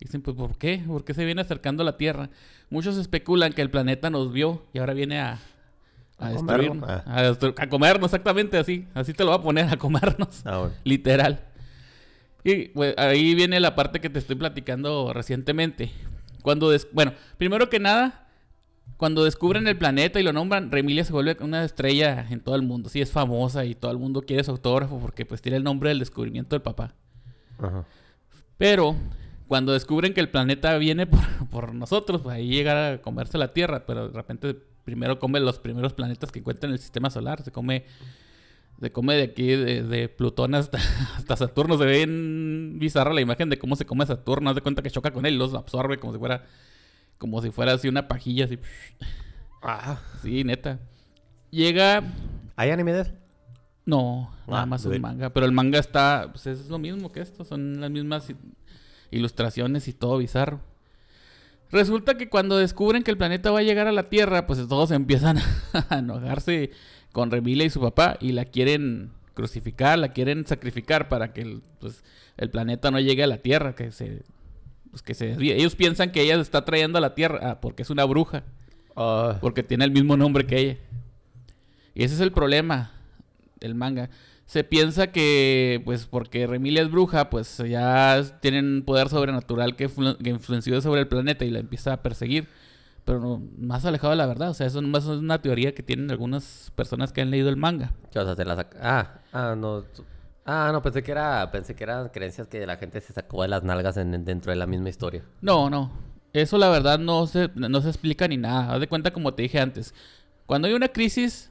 [0.00, 0.82] Dicen, pues, ¿por qué?
[0.86, 2.30] ¿Por qué se viene acercando a la Tierra?
[2.70, 5.38] Muchos especulan que el planeta nos vio y ahora viene a,
[6.18, 6.80] a, A destruirnos.
[6.80, 7.62] comernos, ah.
[7.62, 8.86] A, comernos, exactamente así.
[8.94, 10.40] Así te lo voy a poner, a comernos.
[10.46, 10.74] Ah, bueno.
[10.84, 11.40] Literal.
[12.44, 15.90] Y pues, ahí viene la parte que te estoy platicando recientemente.
[16.42, 18.26] Cuando, des- bueno, primero que nada,
[18.96, 22.62] cuando descubren el planeta y lo nombran, Remilia se vuelve una estrella en todo el
[22.62, 22.88] mundo.
[22.88, 25.90] Sí, es famosa y todo el mundo quiere su autógrafo porque pues tiene el nombre
[25.90, 26.94] del descubrimiento del papá.
[27.58, 27.84] Ajá.
[28.56, 28.96] Pero
[29.50, 31.18] cuando descubren que el planeta viene por,
[31.50, 35.58] por nosotros, pues ahí llega a comerse la Tierra, pero de repente primero come los
[35.58, 37.42] primeros planetas que encuentra en el sistema solar.
[37.42, 37.84] Se come,
[38.80, 40.78] se come de aquí, de, de Plutón hasta,
[41.16, 41.76] hasta Saturno.
[41.78, 44.50] Se ve bien bizarra la imagen de cómo se come Saturno.
[44.50, 46.44] Haz de cuenta que choca con él los absorbe como si fuera,
[47.18, 48.56] como si fuera así una pajilla, así.
[49.62, 49.98] Ah.
[50.22, 50.78] Sí, neta.
[51.50, 52.04] Llega
[52.54, 53.12] ¿Hay anime de
[53.84, 55.30] no, nada Ah, más un manga.
[55.30, 58.32] Pero el manga está, pues es lo mismo que esto, son las mismas
[59.10, 60.60] ilustraciones y todo bizarro.
[61.70, 64.90] Resulta que cuando descubren que el planeta va a llegar a la Tierra, pues todos
[64.90, 65.38] empiezan
[65.88, 66.70] a enojarse
[67.12, 71.62] con Remilia y su papá y la quieren crucificar, la quieren sacrificar para que el,
[71.78, 72.02] pues,
[72.36, 74.22] el planeta no llegue a la Tierra, que se,
[74.90, 75.54] pues, que se desvíe.
[75.54, 78.42] Ellos piensan que ella se está trayendo a la Tierra ah, porque es una bruja.
[78.96, 79.38] Ah.
[79.40, 80.76] Porque tiene el mismo nombre que ella.
[81.94, 82.92] Y ese es el problema
[83.60, 84.10] del manga.
[84.50, 89.88] Se piensa que, pues, porque Remilia es bruja, pues ya tienen poder sobrenatural que,
[90.24, 92.48] que influenció sobre el planeta y la empieza a perseguir.
[93.04, 94.50] Pero no- más alejado de la verdad.
[94.50, 97.56] O sea, eso nomás es una teoría que tienen algunas personas que han leído el
[97.56, 97.92] manga.
[98.08, 99.84] O sea, te la Ah, ah, no.
[100.44, 103.48] Ah, no, pensé que era, pensé que eran creencias que la gente se sacó de
[103.48, 105.22] las nalgas en- dentro de la misma historia.
[105.42, 105.92] No, no.
[106.32, 108.72] Eso la verdad no se, no se explica ni nada.
[108.74, 109.94] Haz de cuenta como te dije antes.
[110.46, 111.49] Cuando hay una crisis,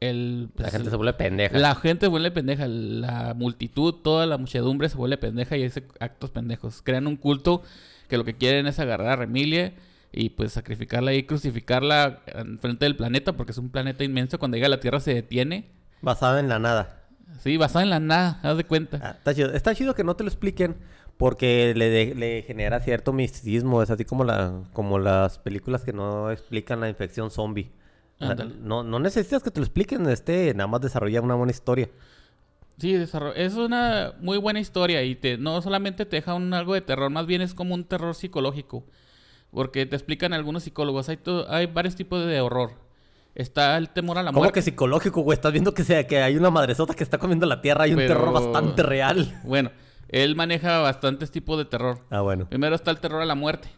[0.00, 0.42] el...
[0.42, 1.58] La pues, gente se vuelve pendeja.
[1.58, 5.84] La gente se vuelve pendeja, la multitud, toda la muchedumbre se vuelve pendeja y hace
[6.00, 6.82] actos pendejos.
[6.82, 7.62] Crean un culto
[8.08, 9.72] que lo que quieren es agarrar a Remilia
[10.12, 14.38] y pues sacrificarla y crucificarla en frente del planeta porque es un planeta inmenso.
[14.38, 15.70] Cuando llega a la Tierra se detiene.
[16.02, 17.02] Basada en la nada.
[17.42, 19.00] Sí, basada en la nada, haz de cuenta.
[19.02, 19.52] Ah, está, chido.
[19.52, 20.76] Está chido que no te lo expliquen
[21.16, 23.82] porque le, de- le genera cierto misticismo.
[23.82, 27.72] Es así como, la, como las películas que no explican la infección zombie.
[28.18, 28.54] Ándale.
[28.60, 31.88] no, no necesitas que te lo expliquen, este, nada más desarrolla una buena historia.
[32.78, 36.82] Sí, es una muy buena historia y te, no solamente te deja un, algo de
[36.82, 38.84] terror, más bien es como un terror psicológico.
[39.50, 42.72] Porque te explican algunos psicólogos, hay, to- hay varios tipos de horror.
[43.34, 44.54] Está el temor a la ¿Cómo muerte.
[44.54, 45.36] que psicológico, güey?
[45.36, 47.98] Estás viendo que, sea, que hay una madresota que está comiendo la tierra y un
[47.98, 49.40] terror bastante real.
[49.44, 49.70] Bueno,
[50.08, 52.00] él maneja bastantes tipos de terror.
[52.10, 52.46] Ah, bueno.
[52.48, 53.68] Primero está el terror a la muerte,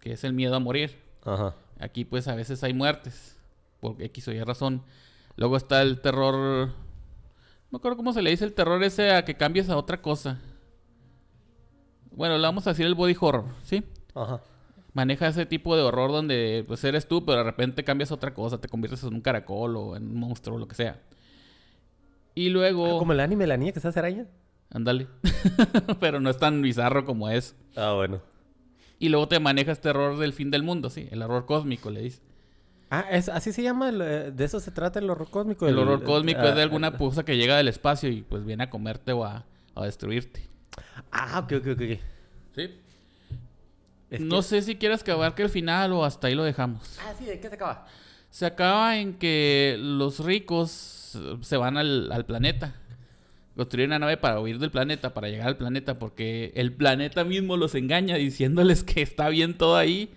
[0.00, 0.98] que es el miedo a morir.
[1.24, 1.54] Ajá.
[1.78, 3.35] Aquí pues a veces hay muertes
[3.94, 4.82] por X o Y razón.
[5.36, 6.68] Luego está el terror.
[6.68, 6.74] No
[7.70, 10.40] me acuerdo cómo se le dice el terror ese a que cambies a otra cosa.
[12.10, 13.84] Bueno, le vamos a decir el body horror, ¿sí?
[14.14, 14.40] Ajá.
[14.94, 18.32] Maneja ese tipo de horror donde pues eres tú, pero de repente cambias a otra
[18.32, 21.02] cosa, te conviertes en un caracol o en un monstruo o lo que sea.
[22.34, 22.96] Y luego.
[22.96, 24.26] Ah, como el anime, la niña que se hace araña.
[24.70, 25.08] Ándale.
[26.00, 27.54] pero no es tan bizarro como es.
[27.76, 28.22] Ah, bueno.
[28.98, 31.08] Y luego te manejas terror del fin del mundo, sí.
[31.10, 32.22] El horror cósmico, le dice.
[32.90, 35.66] Ah, es, así se llama, el, eh, de eso se trata el horror cósmico.
[35.66, 38.44] El horror cósmico ah, es de alguna ah, cosa que llega del espacio y pues
[38.44, 39.44] viene a comerte o a,
[39.74, 40.48] a destruirte.
[41.10, 41.82] Ah, ok, ok, ok.
[42.54, 42.70] Sí.
[44.10, 46.96] Es no que- sé si quieres que abarque el final o hasta ahí lo dejamos.
[47.02, 47.86] Ah, sí, ¿de qué se acaba?
[48.30, 52.74] Se acaba en que los ricos eh, se van al, al planeta.
[53.56, 57.56] Construyen una nave para huir del planeta, para llegar al planeta, porque el planeta mismo
[57.56, 60.10] los engaña diciéndoles que está bien todo ahí.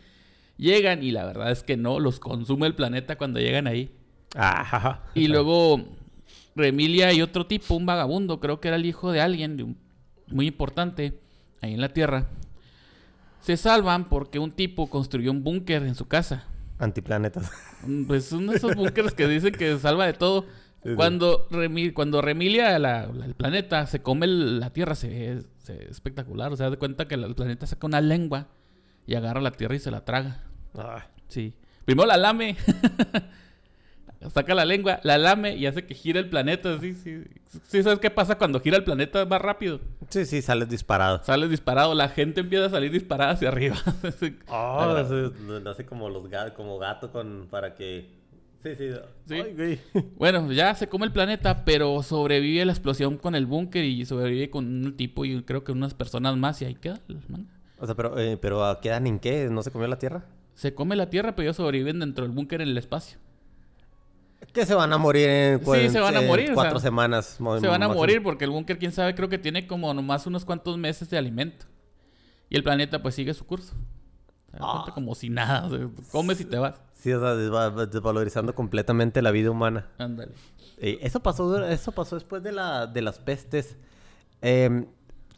[0.60, 3.90] Llegan y la verdad es que no, los consume el planeta cuando llegan ahí.
[4.36, 5.04] Ah, ajá.
[5.16, 5.82] Y luego
[6.56, 9.78] Remilia y otro tipo, un vagabundo, creo que era el hijo de alguien de un-
[10.28, 11.18] muy importante
[11.62, 12.28] ahí en la Tierra,
[13.42, 16.44] se salvan porque un tipo construyó un búnker en su casa.
[16.78, 17.52] Antiplanetas.
[17.86, 20.42] Mm, Pues uno de esos búnkers que dicen que salva de todo.
[20.84, 20.96] Sí, sí.
[20.96, 25.44] Cuando, Remi- cuando Remilia, la- la- el planeta, se come el- la Tierra, se ve,
[25.58, 26.52] se ve espectacular.
[26.52, 28.48] O sea, de cuenta que el planeta saca una lengua
[29.08, 30.44] y agarra la Tierra y se la traga.
[30.78, 31.54] Ah, Sí.
[31.86, 32.56] Primero la lame.
[34.34, 36.78] Saca la lengua, la lame y hace que gire el planeta.
[36.80, 37.24] Sí, sí.
[37.68, 39.80] Sí, ¿sabes qué pasa cuando gira el planeta más rápido?
[40.10, 41.24] Sí, sí, sales disparado.
[41.24, 43.78] Sales disparado, la gente empieza a salir disparada hacia arriba.
[44.50, 45.32] Oh, Agra- sí,
[45.64, 48.10] lo hace como los gatos, como gato con para que.
[48.62, 48.90] Sí, sí.
[49.26, 49.34] Sí.
[49.36, 49.80] Ay, güey.
[50.18, 54.50] Bueno, ya se come el planeta, pero sobrevive la explosión con el búnker y sobrevive
[54.50, 57.00] con un tipo y creo que unas personas más y ahí queda.
[57.80, 59.48] O sea, pero, eh, pero ¿a ¿quedan en qué?
[59.50, 60.26] ¿No se comió la tierra?
[60.60, 63.18] Se come la Tierra, pero ellos sobreviven dentro del búnker en el espacio.
[64.52, 66.80] Que se van a morir en, cu- Sí, se van a en morir, o cuatro
[66.80, 67.40] sea, semanas.
[67.62, 70.44] Se van a morir porque el búnker, quién sabe, creo que tiene como nomás unos
[70.44, 71.66] cuantos meses de alimento.
[72.50, 73.74] Y el planeta pues sigue su curso.
[74.60, 74.86] Ah.
[74.94, 76.76] Como si nada, o sea, comes y te vas.
[76.94, 77.36] Sí, o sea,
[77.86, 79.88] desvalorizando completamente la vida humana.
[79.98, 80.34] Ándale.
[80.78, 83.78] Eh, eso pasó, eso pasó después de, la, de las pestes.
[84.42, 84.88] Em,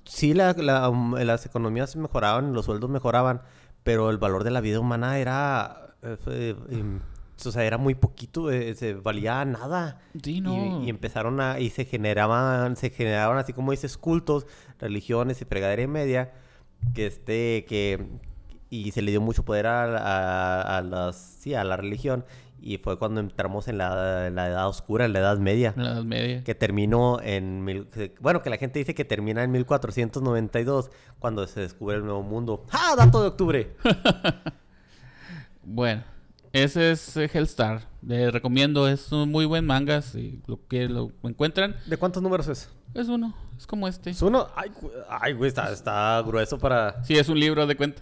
[0.03, 3.41] sí, la, la, um, las economías mejoraban, los sueldos mejoraban,
[3.83, 6.99] pero el valor de la vida humana era, eh, fue, em,
[7.45, 9.99] o sea, era muy poquito, eh, se valía nada.
[10.21, 10.83] Sí, Y- no.
[10.83, 14.45] Y, empezaron a, y se generaban, se generaban así como dices, cultos,
[14.79, 16.33] religiones y fregadera y media,
[16.93, 18.07] que este, que,
[18.69, 22.25] y se le dio mucho poder a, a, a las, sí, a la religión,
[22.61, 25.91] y fue cuando entramos en la, la edad oscura, en la edad media, En la
[25.93, 26.43] Edad Media.
[26.43, 27.87] que terminó en, mil-
[28.19, 32.65] bueno, que la gente dice que termina en 1492, cuando se descubre el nuevo mundo.
[32.71, 33.75] ¡Ah, dato de octubre!
[35.63, 36.03] Bueno,
[36.53, 37.87] ese es eh, Hellstar.
[38.01, 40.01] Les recomiendo, es un muy buen manga.
[40.01, 42.69] Si lo que lo encuentran, ¿De cuántos números es?
[42.93, 43.35] es uno.
[43.57, 44.09] Es como este.
[44.09, 44.47] ¿Es uno?
[44.55, 44.71] Ay,
[45.07, 47.03] ay güey, está, está grueso para...
[47.03, 48.01] Sí, es un libro de cuenta.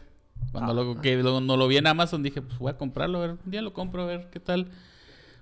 [0.52, 0.76] Cuando Ah.
[0.76, 3.38] lo, que lo- no lo vi en Amazon dije, pues voy a comprarlo, a ver,
[3.46, 4.68] un día lo compro, a ver qué tal.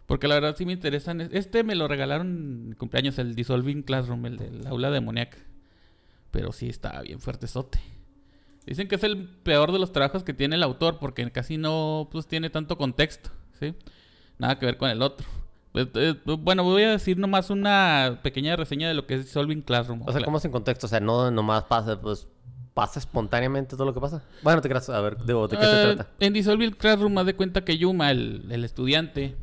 [0.06, 1.20] Porque la verdad sí me interesan.
[1.22, 5.38] Este me lo regalaron en mi cumpleaños, el Dissolving Classroom, el del aula demoníaca.
[6.32, 7.80] Pero sí está bien fuertezote.
[8.66, 12.10] Dicen que es el peor de los trabajos que tiene el autor porque casi no
[12.12, 13.30] pues, tiene tanto contexto,
[13.60, 13.74] ¿sí?
[14.38, 15.26] Nada que ver con el otro.
[15.72, 19.62] Pues, eh, bueno, voy a decir nomás una pequeña reseña de lo que es Dissolving
[19.62, 20.02] Classroom.
[20.06, 20.86] O sea, ¿cómo sin contexto?
[20.88, 22.28] O sea, no nomás pasa, pues
[22.78, 24.22] pasa espontáneamente todo lo que pasa.
[24.44, 26.12] Bueno, te creas, a ver, ¿de, de qué se Eh, trata?
[26.20, 29.36] En Dissolve Classroom, haz de cuenta que Yuma, el, el estudiante,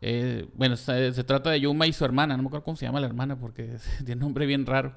[0.00, 2.84] eh, bueno, se, se trata de Yuma y su hermana, no me acuerdo cómo se
[2.84, 4.94] llama la hermana porque tiene un nombre bien raro.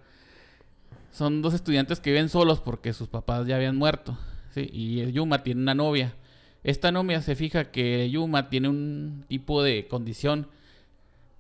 [1.11, 4.17] Son dos estudiantes que viven solos porque sus papás ya habían muerto,
[4.55, 4.67] ¿sí?
[4.73, 6.15] Y Yuma tiene una novia.
[6.63, 10.47] Esta novia se fija que Yuma tiene un tipo de condición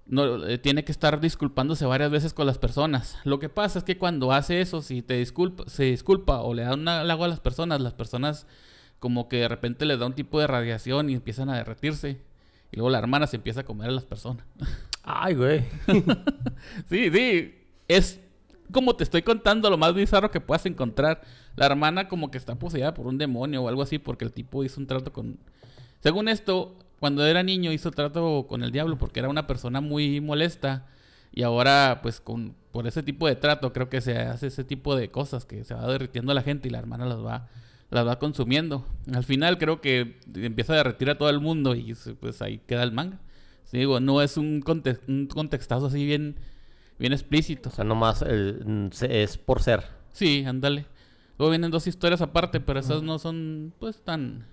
[0.09, 3.17] no, eh, tiene que estar disculpándose varias veces con las personas.
[3.23, 6.63] Lo que pasa es que cuando hace eso, si te disculpa, se disculpa o le
[6.63, 8.47] da un halago a las personas, las personas
[8.97, 12.21] como que de repente les da un tipo de radiación y empiezan a derretirse.
[12.71, 14.45] Y luego la hermana se empieza a comer a las personas.
[15.03, 15.65] Ay, güey.
[16.89, 17.55] sí, sí.
[17.87, 18.19] Es
[18.71, 21.21] como te estoy contando lo más bizarro que puedas encontrar.
[21.55, 24.63] La hermana como que está poseída por un demonio o algo así porque el tipo
[24.63, 25.37] hizo un trato con...
[26.01, 30.21] Según esto, cuando era niño hizo trato con el diablo porque era una persona muy
[30.21, 30.87] molesta.
[31.31, 34.95] Y ahora, pues, con, por ese tipo de trato, creo que se hace ese tipo
[34.95, 37.47] de cosas que se va derritiendo a la gente y la hermana las va,
[37.91, 38.85] las va consumiendo.
[39.13, 42.81] Al final, creo que empieza a derretir a todo el mundo y pues ahí queda
[42.83, 43.19] el manga.
[43.65, 46.35] Sí, digo, no es un, conte- un contextazo así bien,
[46.97, 47.69] bien explícito.
[47.69, 48.25] O sea, nomás
[48.91, 49.83] se- es por ser.
[50.11, 50.87] Sí, ándale.
[51.37, 54.45] Luego vienen dos historias aparte, pero esas no son, pues, tan.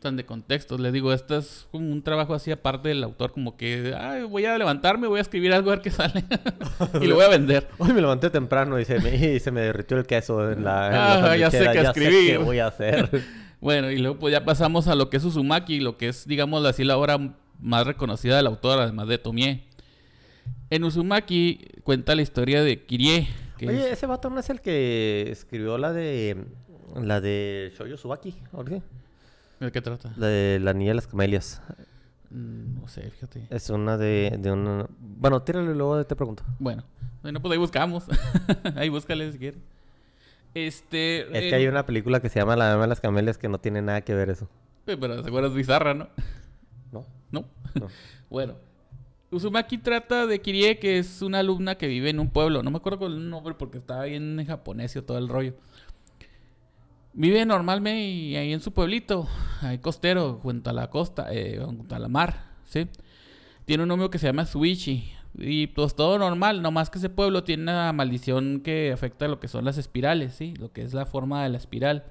[0.00, 0.76] Tan de contexto.
[0.78, 4.44] Les digo, esto es como un trabajo así aparte del autor, como que Ay, voy
[4.46, 6.24] a levantarme, voy a escribir algo a ver qué sale
[7.00, 7.68] y lo voy a vender.
[7.78, 10.86] Hoy me levanté temprano y se me, y se me derritió el queso en la.
[10.88, 12.26] en la Ah, ya sé qué ya escribir.
[12.32, 13.08] qué voy a hacer.
[13.60, 16.64] Bueno, y luego pues ya pasamos a lo que es Uzumaki, lo que es, digamos
[16.64, 17.18] así, la obra
[17.60, 19.64] más reconocida del autor, además de Tomie.
[20.70, 24.62] En Uzumaki cuenta la historia de Kirie, que Oye, es- ese vato no es el
[24.62, 26.42] que escribió la de.
[27.02, 28.80] La de Shoyo Subaki, ¿o qué?
[29.60, 30.12] ¿De qué trata?
[30.16, 31.62] La de La Niña de las Camelias.
[32.30, 33.46] Mm, No sé, fíjate.
[33.50, 34.86] Es una de, de una...
[34.98, 36.42] Bueno, tírale y luego te pregunto.
[36.58, 36.84] Bueno,
[37.22, 38.04] bueno, pues ahí buscamos.
[38.76, 39.60] ahí búscale si quieres.
[40.54, 41.20] Este.
[41.20, 43.48] Es eh, que hay una película que se llama La Dama de las Camelias que
[43.48, 44.48] no tiene nada que ver eso.
[44.84, 46.08] Pero seguro es bizarra, ¿no?
[46.90, 47.06] ¿No?
[47.30, 47.44] ¿No?
[47.74, 47.88] No.
[48.30, 48.54] bueno.
[49.32, 52.64] Uzumaki trata de Kirie, que es una alumna que vive en un pueblo.
[52.64, 55.54] No me acuerdo con el nombre porque estaba bien en japonés y todo el rollo.
[57.12, 59.28] Vive normalmente ahí en su pueblito,
[59.62, 62.86] ahí costero, junto a la costa, eh, junto a la mar, ¿sí?
[63.64, 65.12] Tiene un novio que se llama Suichi.
[65.38, 69.48] Y pues todo normal, nomás que ese pueblo tiene una maldición que afecta lo que
[69.48, 70.54] son las espirales, ¿sí?
[70.58, 72.04] Lo que es la forma de la espiral.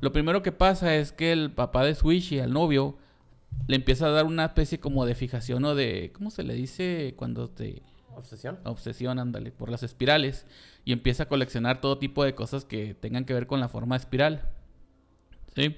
[0.00, 2.98] Lo primero que pasa es que el papá de Suichi, al novio,
[3.66, 6.12] le empieza a dar una especie como de fijación o de...
[6.12, 7.82] ¿Cómo se le dice cuando te
[8.16, 8.58] ¿Obsesión?
[8.64, 10.46] obsesión, ándale, por las espirales?
[10.84, 13.96] Y empieza a coleccionar todo tipo de cosas que tengan que ver con la forma
[13.96, 14.48] espiral.
[15.54, 15.76] ¿Sí?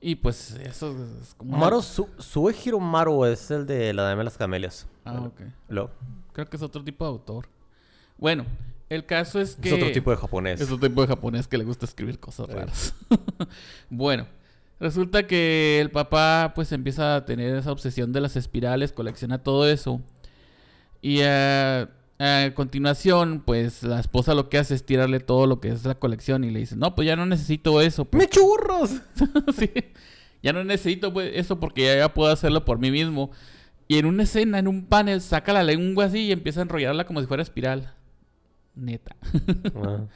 [0.00, 1.56] Y pues eso es como...
[1.58, 4.86] Maru, Su Suehiro Maru es el de La Dama de las Camelias.
[5.04, 5.42] Ah, ok.
[5.68, 5.90] Luego,
[6.32, 7.48] Creo que es otro tipo de autor.
[8.16, 8.46] Bueno,
[8.88, 9.68] el caso es que...
[9.68, 10.60] Es otro tipo de japonés.
[10.60, 12.52] Es otro tipo de japonés que le gusta escribir cosas Sí.
[12.54, 12.94] raras.
[13.90, 14.26] bueno,
[14.78, 19.68] resulta que el papá pues empieza a tener esa obsesión de las espirales, colecciona todo
[19.68, 20.00] eso.
[21.02, 21.86] Y eh,
[22.18, 25.94] a continuación, pues la esposa lo que hace es tirarle todo lo que es la
[25.94, 28.04] colección y le dice, no, pues ya no necesito eso.
[28.04, 28.22] pues".
[28.24, 29.00] ¡Me churros!
[29.56, 29.70] Sí.
[30.42, 33.30] Ya no necesito pues, eso porque ya, ya puedo hacerlo por mí mismo.
[33.88, 37.06] Y en una escena, en un panel, saca la lengua así y empieza a enrollarla
[37.06, 37.92] como si fuera espiral.
[38.74, 39.16] Neta.
[39.74, 40.06] Ah.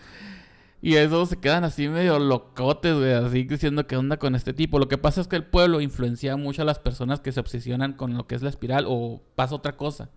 [0.81, 4.79] Y esos se quedan así medio locotes, güey, así diciendo qué onda con este tipo.
[4.79, 7.95] Lo que pasa es que el pueblo influencia mucho a las personas que se obsesionan
[7.95, 10.11] con lo que es la espiral o pasa otra cosa.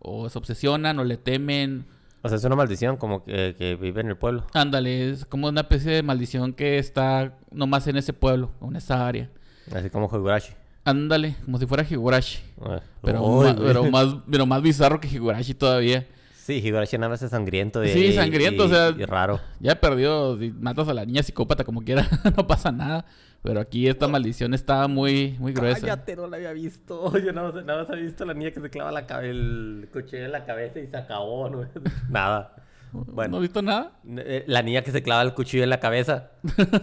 [0.00, 1.86] O se obsesionan o le temen.
[2.22, 4.46] O sea, es una maldición como que, que vive en el pueblo.
[4.52, 9.06] Ándale, es como una especie de maldición que está nomás en ese pueblo, en esa
[9.06, 9.30] área.
[9.74, 10.52] Así como Higurashi.
[10.84, 12.38] Ándale, como si fuera Higurashi.
[12.62, 12.80] Ah.
[13.02, 16.06] Pero, Uy, pero, más, pero más bizarro que Higurashi todavía.
[16.46, 19.40] Sí, Higurashi nada más es sangriento y, Sí, sangriento, y- o sea- y raro.
[19.58, 22.06] Ya perdió, si matas a la niña psicópata como quiera,
[22.36, 23.04] no pasa nada.
[23.42, 25.80] Pero aquí esta maldición está muy, muy gruesa.
[25.80, 27.16] Cállate, no la había visto.
[27.18, 29.30] Yo nada más, nada más había visto a la niña que se clava la cabe-
[29.30, 31.48] el cuchillo en la cabeza y se acabó.
[31.50, 31.66] ¿no?
[32.10, 32.54] Nada.
[32.92, 33.92] ¿No has visto nada?
[34.16, 36.30] eh, la niña que se clava el cuchillo en la cabeza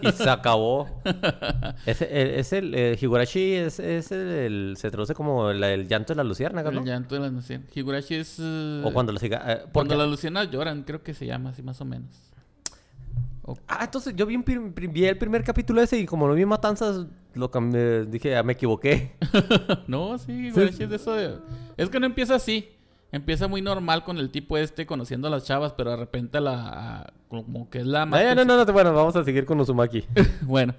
[0.02, 1.00] y se acabó.
[1.86, 5.88] Es, eh, es el eh, Higurashi, es, es el, el- se traduce como la- el
[5.88, 6.80] llanto de la luciérnaga, ¿no?
[6.80, 7.76] El llanto de las luciérnagas.
[7.76, 8.38] Higurashi es...
[8.40, 11.84] O cuando los eh, cuando las luciérnagas lloran, creo que se llama así más o
[11.84, 12.10] menos.
[13.42, 17.50] O- Ah, entonces yo vi el primer capítulo ese y como no vi matanzas, lo
[17.50, 19.16] cambié, dije, ah, me equivoqué.
[19.86, 21.38] no, sí, Higurashi es de eso de...
[21.76, 22.68] Es que no empieza así.
[23.14, 27.12] Empieza muy normal con el tipo este conociendo a las chavas, pero de repente la...
[27.28, 28.20] como que es la más...
[28.20, 30.02] Ah, no, no, no, bueno, vamos a seguir con Uzumaki.
[30.42, 30.74] Bueno,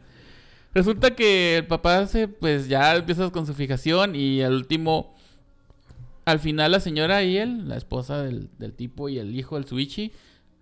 [0.74, 5.16] resulta que el papá se, pues ya empieza con su fijación y al último,
[6.26, 9.66] al final la señora y él, la esposa del, del tipo y el hijo del
[9.66, 10.12] Suichi,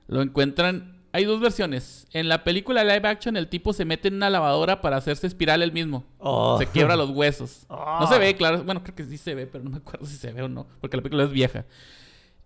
[0.07, 0.92] lo encuentran.
[1.13, 2.07] Hay dos versiones.
[2.11, 5.61] En la película live action el tipo se mete en una lavadora para hacerse espiral
[5.61, 6.03] él mismo.
[6.17, 6.57] Oh.
[6.57, 7.67] Se quiebra los huesos.
[7.69, 8.63] No se ve, claro.
[8.63, 10.67] Bueno, creo que sí se ve, pero no me acuerdo si se ve o no,
[10.81, 11.65] porque la película es vieja.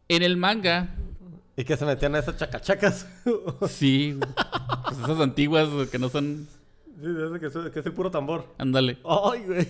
[0.09, 0.89] En el manga,
[1.55, 3.07] ¿Y que se metían a esas chacachacas?
[3.67, 4.19] sí,
[4.83, 6.47] pues esas antiguas que no son...
[7.01, 8.53] Sí, que, es, que es el puro tambor.
[8.59, 8.99] Ándale.
[9.03, 9.67] Ay, güey.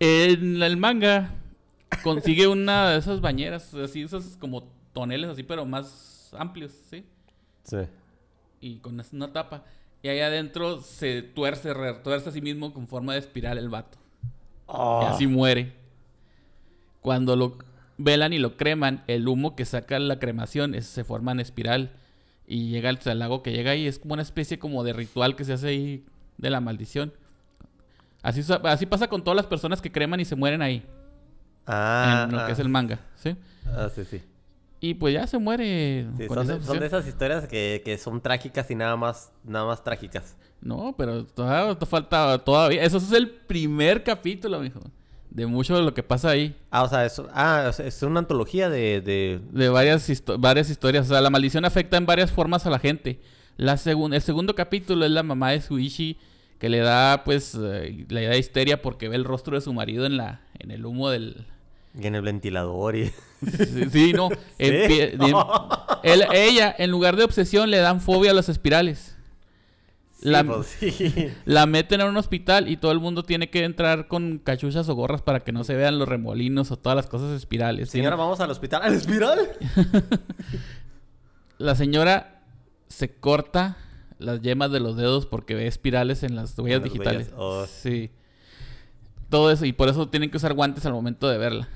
[0.00, 1.30] En el manga
[2.02, 7.06] consigue una de esas bañeras, así, esos como toneles así, pero más amplios, ¿sí?
[7.66, 7.78] Sí.
[8.60, 9.64] Y con una tapa.
[10.02, 13.98] Y ahí adentro se tuerce, retuerce a sí mismo con forma de espiral el vato.
[14.68, 15.00] Ah.
[15.02, 15.72] Y así muere.
[17.00, 17.58] Cuando lo
[17.98, 21.90] velan y lo creman, el humo que saca la cremación es- se forma en espiral.
[22.46, 23.86] Y llega al, al lago que llega ahí.
[23.86, 26.04] Es como una especie como de ritual que se hace ahí
[26.38, 27.12] de la maldición.
[28.22, 30.84] Así, así pasa con todas las personas que creman y se mueren ahí.
[31.66, 32.46] Ah, en lo ah.
[32.46, 33.36] que es el manga, ¿sí?
[33.66, 34.22] Ah, sí, sí.
[34.80, 36.84] Y pues ya se muere Sí, con son, esa de, son de obsesión.
[36.84, 40.36] esas historias que, que son trágicas y nada más, nada más trágicas.
[40.60, 42.82] No, pero todavía falta todavía.
[42.82, 44.80] Eso es el primer capítulo, mijo.
[45.30, 46.56] De mucho de lo que pasa ahí.
[46.70, 49.40] Ah, o sea, eso, ah, es una antología de, de...
[49.50, 51.06] De varias, histo- varias historias.
[51.06, 53.20] O sea, la maldición afecta en varias formas a la gente.
[53.56, 56.18] La segun- el segundo capítulo es la mamá de Suishi
[56.58, 60.06] que le da, pues, eh, le da histeria porque ve el rostro de su marido
[60.06, 61.46] en la, en el humo del...
[61.98, 63.06] Y en el ventilador y...
[63.46, 64.28] Sí, sí, no.
[66.02, 69.16] Ella, en lugar de obsesión, le dan fobia a las espirales.
[70.20, 70.66] La- Sí, pues,
[70.96, 71.28] sí.
[71.44, 74.94] La meten a un hospital y todo el mundo tiene que entrar con cachuchas o
[74.94, 77.90] gorras para que no se vean los remolinos o todas las cosas espirales.
[77.90, 78.82] Señora, vamos al hospital.
[78.82, 79.38] ¿Al espiral?
[81.58, 82.42] La señora
[82.88, 83.76] se corta
[84.18, 87.26] las yemas de los dedos porque ve espirales en las huellas En las digitales.
[87.28, 87.66] huellas, oh.
[87.66, 88.10] Sí.
[89.28, 91.68] Todo eso, y por eso tienen que usar guantes al momento de verla.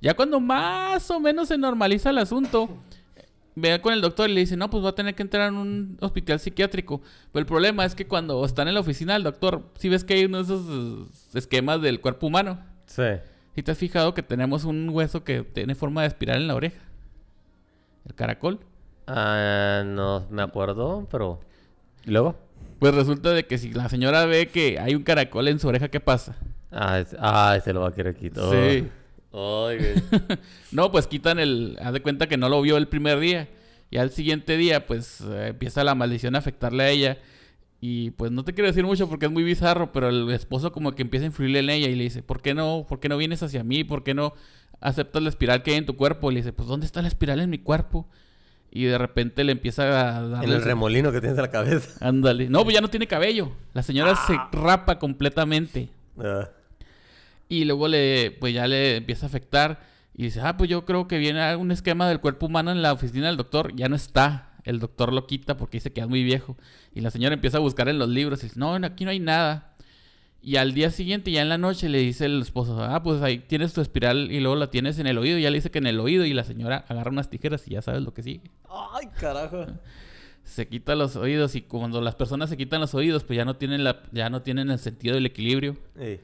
[0.00, 2.68] Ya cuando más o menos se normaliza el asunto,
[3.56, 5.56] ve con el doctor y le dice, no, pues va a tener que entrar en
[5.56, 7.00] un hospital psiquiátrico.
[7.32, 10.14] Pero el problema es que cuando están en la oficina del doctor, si ves que
[10.14, 12.60] hay uno de esos eh, esquemas del cuerpo humano.
[12.86, 13.02] Sí.
[13.56, 16.54] ¿Y te has fijado que tenemos un hueso que tiene forma de espiral en la
[16.54, 16.78] oreja?
[18.06, 18.60] El caracol.
[19.08, 21.40] Ah, no me acuerdo, pero...
[22.06, 22.36] ¿Y luego?
[22.78, 25.88] Pues resulta de que si la señora ve que hay un caracol en su oreja,
[25.88, 26.36] ¿qué pasa?
[26.70, 28.44] Ah, es- ah, se lo va a querer quitar.
[28.52, 28.86] Sí.
[29.38, 29.94] Ay, güey.
[30.72, 31.78] no, pues quitan el...
[31.80, 33.48] Haz de cuenta que no lo vio el primer día.
[33.90, 37.18] Y al siguiente día, pues eh, empieza la maldición a afectarle a ella.
[37.80, 40.92] Y pues no te quiero decir mucho porque es muy bizarro, pero el esposo como
[40.92, 43.16] que empieza a influirle en ella y le dice, ¿por qué no, por qué no
[43.16, 43.84] vienes hacia mí?
[43.84, 44.34] ¿Por qué no
[44.80, 46.30] aceptas la espiral que hay en tu cuerpo?
[46.30, 48.08] Y le dice, pues ¿dónde está la espiral en mi cuerpo?
[48.70, 49.84] Y de repente le empieza
[50.16, 50.46] a darle...
[50.46, 52.04] En el remolino que tienes en la cabeza.
[52.06, 52.50] Ándale.
[52.50, 53.52] No, pues ya no tiene cabello.
[53.74, 55.88] La señora se rapa completamente.
[56.18, 56.48] Ah.
[57.48, 59.80] Y luego le, pues ya le empieza a afectar.
[60.14, 62.92] Y dice, ah, pues yo creo que viene un esquema del cuerpo humano en la
[62.92, 63.74] oficina del doctor.
[63.74, 64.52] Ya no está.
[64.64, 66.56] El doctor lo quita porque dice que es muy viejo.
[66.92, 68.40] Y la señora empieza a buscar en los libros.
[68.40, 69.76] Y dice, no, aquí no hay nada.
[70.42, 73.38] Y al día siguiente, ya en la noche, le dice el esposo, ah, pues ahí
[73.38, 75.38] tienes tu espiral y luego la tienes en el oído.
[75.38, 76.24] Y ya le dice que en el oído.
[76.24, 78.50] Y la señora agarra unas tijeras y ya sabes lo que sigue.
[78.68, 79.66] Ay, carajo.
[80.42, 83.56] Se quita los oídos y cuando las personas se quitan los oídos, pues ya no
[83.56, 85.76] tienen la, ya no tienen el sentido del equilibrio.
[85.98, 86.20] Ey.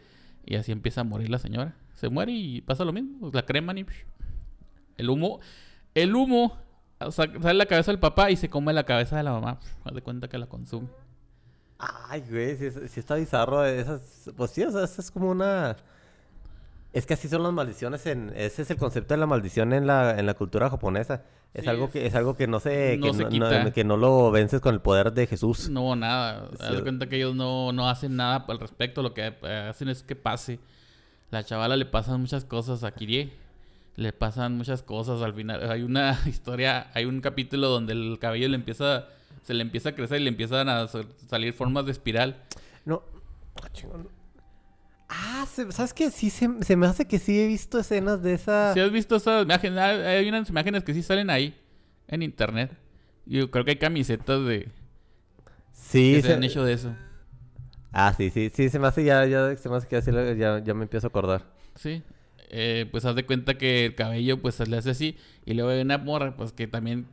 [0.47, 1.75] Y así empieza a morir la señora.
[1.95, 3.31] Se muere y pasa lo mismo.
[3.33, 3.87] La creman y...
[4.97, 5.41] El humo...
[5.95, 6.57] El humo
[7.01, 9.59] sa- sale la cabeza del papá y se come la cabeza de la mamá.
[9.85, 10.89] Haz de cuenta que la consume.
[11.79, 13.65] Ay, güey, sí está bizarro.
[13.65, 15.77] Esas, pues sí, o es como una...
[16.93, 18.33] Es que así son las maldiciones en...
[18.37, 21.23] Ese es el concepto de la maldición en la, en la cultura japonesa.
[21.55, 23.97] Es Sí, algo que es algo que no se, no que, se no, que no
[23.97, 25.69] lo vences con el poder de Jesús.
[25.71, 26.49] No, nada.
[26.59, 26.75] Haz Sí.
[26.77, 29.03] de cuenta que ellos no, no hacen nada al respecto.
[29.03, 30.59] Lo que eh, hacen es que pase.
[31.31, 33.33] La chavala le pasan muchas cosas a Kirie.
[33.97, 35.23] Le pasan muchas cosas.
[35.23, 39.07] Al final hay una historia, hay un capítulo donde el cabello le empieza,
[39.45, 42.37] se le empieza a crecer y le empiezan a sa- salir formas de espiral.
[42.85, 43.03] No.
[43.63, 44.09] Ah, chingón.
[45.09, 46.11] Ah, ¿sabes qué?
[46.11, 48.73] Sí, se, se me hace que sí he visto escenas de esa...
[48.75, 51.55] Si has visto esas imágenes, hay unas imágenes que sí salen ahí
[52.09, 52.73] en internet.
[53.27, 54.69] Yo creo que hay camisetas de
[55.73, 56.95] Sí, que se se- han hecho de eso.
[57.93, 60.59] Ah, sí, sí, sí, se me hace ya, ya, se me hace que así ya,
[60.63, 61.45] ya me empiezo a acordar.
[61.77, 62.03] Sí.
[62.51, 65.71] Eh, pues haz de cuenta que el cabello pues se le hace así y luego
[65.71, 67.07] hay una morra pues que también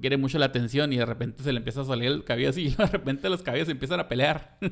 [0.00, 2.66] quiere mucho la atención y de repente se le empieza a salir el cabello así
[2.66, 4.58] y de repente los cabellos se empiezan a pelear.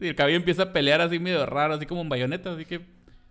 [0.00, 2.80] y el cabello empieza a pelear así medio raro, así como en bayoneta, así que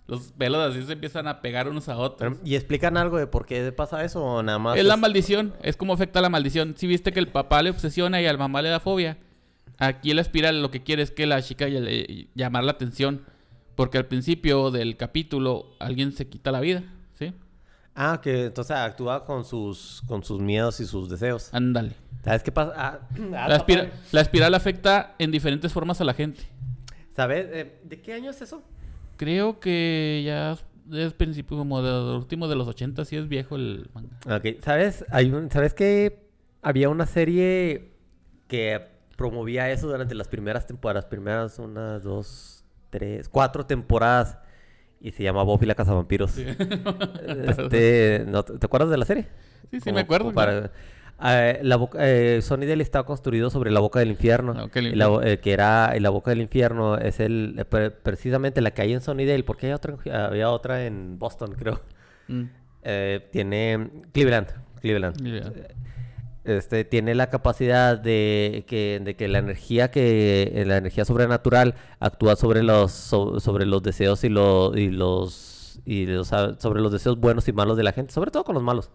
[0.08, 2.38] los pelos así se empiezan a pegar unos a otros.
[2.44, 4.78] ¿Y explican algo de por qué pasa eso o nada más?
[4.78, 6.74] Es la maldición, es como afecta la maldición.
[6.78, 9.18] Si viste que el papá le obsesiona y al mamá le da fobia,
[9.78, 13.22] aquí la espiral lo que quiere es que la chica le- llamar la atención.
[13.76, 16.84] Porque al principio del capítulo alguien se quita la vida,
[17.18, 17.34] ¿sí?
[17.96, 21.50] Ah, que entonces actúa con sus, con sus miedos y sus deseos.
[21.54, 21.92] Ándale.
[22.24, 22.74] ¿Sabes qué pasa?
[22.76, 23.00] Ah,
[23.36, 26.42] ah, La, espira- la espiral afecta en diferentes formas a la gente.
[27.16, 27.48] ¿Sabes?
[27.52, 28.62] Eh, ¿De qué año es eso?
[29.18, 30.56] Creo que ya
[30.98, 34.10] es principio como de los últimos de los 80, sí es viejo el manga.
[34.38, 35.06] Ok, ¿sabes?
[35.12, 36.28] Hay un, ¿Sabes que
[36.62, 37.92] había una serie
[38.48, 41.06] que promovía eso durante las primeras temporadas?
[41.06, 44.38] Primeras, una, dos, tres, cuatro temporadas.
[45.02, 46.32] Y se llama Buffy la Cazavampiros.
[46.32, 46.46] Sí.
[47.28, 49.28] Este, ¿no te, acuerdas de la serie?
[49.72, 50.34] Sí, sí, Como- me acuerdo.
[50.34, 50.72] para-
[51.22, 54.54] Eh, la boca, eh, Sunnydale está construido sobre la boca del infierno.
[54.54, 55.28] La boca del Y la infierno.
[55.28, 58.82] eh, que era y la boca del infierno es el eh, pre- precisamente la que
[58.84, 61.82] hay en Sunnydale, porque hay otra, en- había otra en Boston, creo.
[62.28, 62.44] Mm.
[62.84, 64.48] Eh, tiene Cleveland,
[64.80, 65.18] Cleveland.
[66.46, 71.76] Este tiene la capacidad de que, de que la energía que eh, la energía sobrenatural
[72.00, 76.82] actúa sobre los so- sobre los deseos y, lo- y los y los, ah, sobre
[76.82, 78.90] los deseos buenos y malos de la gente, sobre todo con los malos.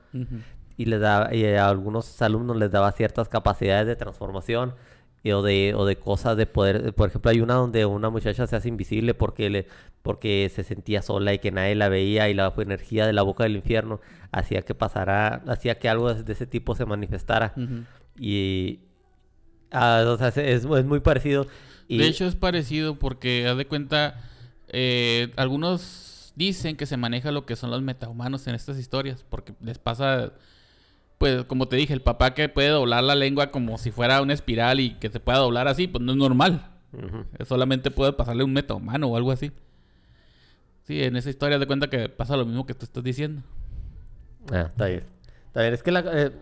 [0.76, 4.74] Y les da y a algunos alumnos les daba ciertas capacidades de transformación
[5.22, 8.46] y, o de o de cosas de poder por ejemplo hay una donde una muchacha
[8.46, 9.66] se hace invisible porque le
[10.02, 13.44] porque se sentía sola y que nadie la veía y la energía de la boca
[13.44, 14.00] del infierno
[14.32, 17.54] hacía que pasara hacía que algo de ese tipo se manifestara.
[18.18, 18.80] Y
[19.70, 21.46] ah, o sea, es, es muy parecido
[21.88, 24.20] Y- De hecho es parecido porque, haz de cuenta,
[24.68, 29.54] eh, algunos dicen que se maneja lo que son los metahumanos en estas historias, porque
[29.60, 30.32] les pasa,
[31.24, 34.34] pues como te dije, el papá que puede doblar la lengua como si fuera una
[34.34, 36.70] espiral y que se pueda doblar así, pues no es normal.
[36.92, 37.24] Ujú.
[37.46, 39.50] Solamente puede pasarle un metahumano o algo así.
[40.82, 43.40] Sí, en esa historia de cuenta que pasa lo mismo que tú estás diciendo.
[44.52, 45.04] Ah, está bien.
[45.46, 46.04] Está bien, es que la...
[46.12, 46.32] eh,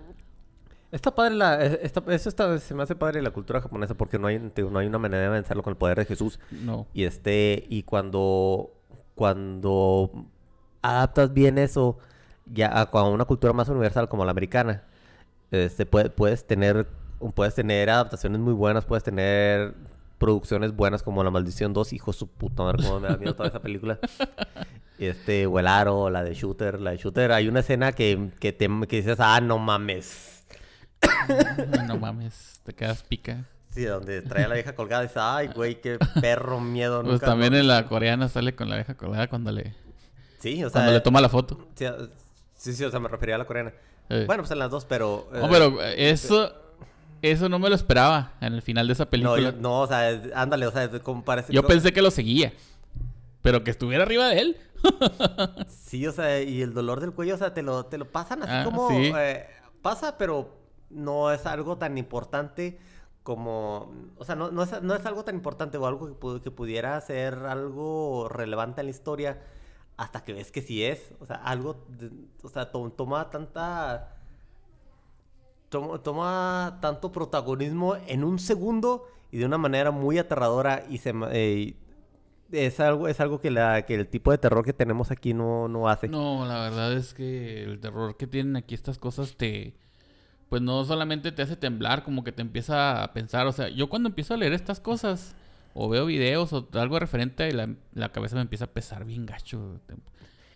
[0.90, 1.64] está padre la...
[1.64, 4.80] eh, Está, eso está, se me hace padre la cultura japonesa porque no hay, no
[4.80, 6.40] hay una manera de vencerlo con el poder de Jesús.
[6.50, 6.88] No.
[6.92, 7.66] Y este...
[7.68, 8.72] Y cuando...
[9.14, 10.26] Cuando
[10.80, 11.98] adaptas bien eso
[12.46, 14.82] ya a, a una cultura más universal como la americana,
[15.50, 16.86] este, puede- puedes tener...
[17.36, 19.74] Puedes tener adaptaciones muy buenas, puedes tener
[20.18, 23.48] producciones buenas como La Maldición 2, hijo su puta madre, cómo me da miedo toda
[23.48, 23.98] esa película.
[24.98, 27.32] Este, o El Aro, la de Shooter, la de Shooter.
[27.32, 30.44] Hay una escena que, que, te, que dices, ah, no mames.
[31.76, 33.44] No, no mames, te quedas pica.
[33.70, 37.00] Sí, donde trae a la vieja colgada y dices, ay, güey, qué perro miedo.
[37.02, 37.58] Pues nunca también no".
[37.58, 39.74] en la coreana sale con la vieja colgada cuando le,
[40.38, 40.80] Sí, o sea...
[40.82, 41.68] cuando le toma la foto.
[41.74, 41.84] sí,
[42.62, 43.72] sí, sí, o sea, me refería a la coreana.
[44.08, 44.24] Eh.
[44.26, 45.28] Bueno, pues en las dos, pero...
[45.32, 46.52] No, eh, pero eh, eso,
[47.22, 49.36] eso no me lo esperaba en el final de esa película.
[49.40, 51.48] yo- yo no, o sea, ándale, o sea, es como parece...
[51.48, 52.52] creo- pensé que lo seguía.
[53.42, 54.56] Pero que estuviera arriba de él.
[55.68, 58.42] Sí, o sea, y el dolor del cuello, o sea, te lo, te lo pasan
[58.42, 58.88] así Ah, como...
[58.88, 59.12] sí.
[59.16, 59.46] eh,
[59.82, 60.56] pasa, pero
[60.90, 62.78] no es algo tan importante
[63.22, 63.92] como...
[64.18, 67.00] O sea, no, no, es, no es algo tan importante o algo que, que pudiera
[67.00, 69.38] ser algo relevante en la historia
[69.96, 71.12] hasta que ves que sí es.
[71.20, 71.84] O sea, algo...
[71.88, 72.10] de-
[72.42, 74.16] o sea, to- toma tanta...
[75.70, 81.74] Toma, tanto protagonismo en un segundo y de una manera muy aterradora y eh,
[82.50, 85.68] es algo, es algo que, la, que el tipo de terror que tenemos aquí no,
[85.68, 86.08] no hace.
[86.08, 89.74] No, la verdad es que el terror que tienen aquí estas cosas te...
[90.50, 93.46] Pues no solamente te hace temblar, como que te empieza a pensar.
[93.46, 95.34] O sea, yo cuando empiezo a leer estas cosas,
[95.74, 99.80] o veo videos o algo referente, la, la cabeza me empieza a pesar bien gacho.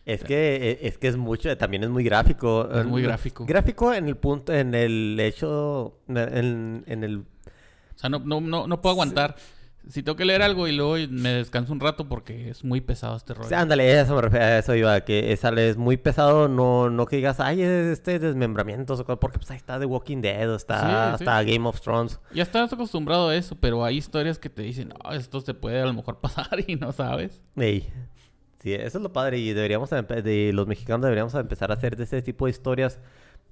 [0.04, 2.68] Es que, e- es que es mucho, también es muy gráfico.
[2.72, 3.44] Es muy Eh, gráfico.
[3.46, 7.18] Gráfico en el punto, en el hecho, en, en el...
[7.18, 9.36] O sea, no, no, no, no puedo aguantar.
[9.88, 13.16] Si tengo que leer algo y luego me descanso un rato porque es muy pesado
[13.16, 13.48] este rollo.
[13.48, 17.06] Sí, ándale, eso me refiero, a eso iba, que es, es muy pesado, no, no
[17.06, 20.50] que digas, ay, es este desmembramientos, o cosas", porque pues ahí está The Walking Dead,
[20.50, 20.80] o está,
[21.12, 21.24] Sí, sí.
[21.24, 22.18] está Game of Thrones.
[22.34, 25.80] Ya estás acostumbrado a eso, pero hay historias que te dicen, no, esto se puede
[25.80, 27.40] a lo mejor pasar y no sabes.
[27.56, 27.88] Ey.
[28.58, 32.02] Sí, eso es lo padre y deberíamos, de, los mexicanos deberíamos empezar a hacer de
[32.02, 32.98] ese tipo de historias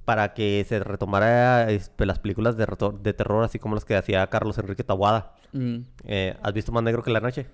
[0.04, 2.66] para que se retomara este, las películas de,
[3.00, 5.34] de terror, así como las que hacía Carlos Enrique Tabuada.
[5.52, 7.46] Mm, Eh, ¿Has visto Más Negro que la Noche?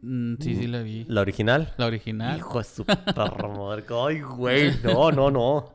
[0.00, 1.04] mm, sí, sí, la vi.
[1.08, 1.74] La original.
[1.76, 2.38] La original.
[2.38, 2.84] Hijo de su
[3.16, 3.84] madre.
[4.06, 4.72] Ay, güey.
[4.82, 5.72] No, no, no.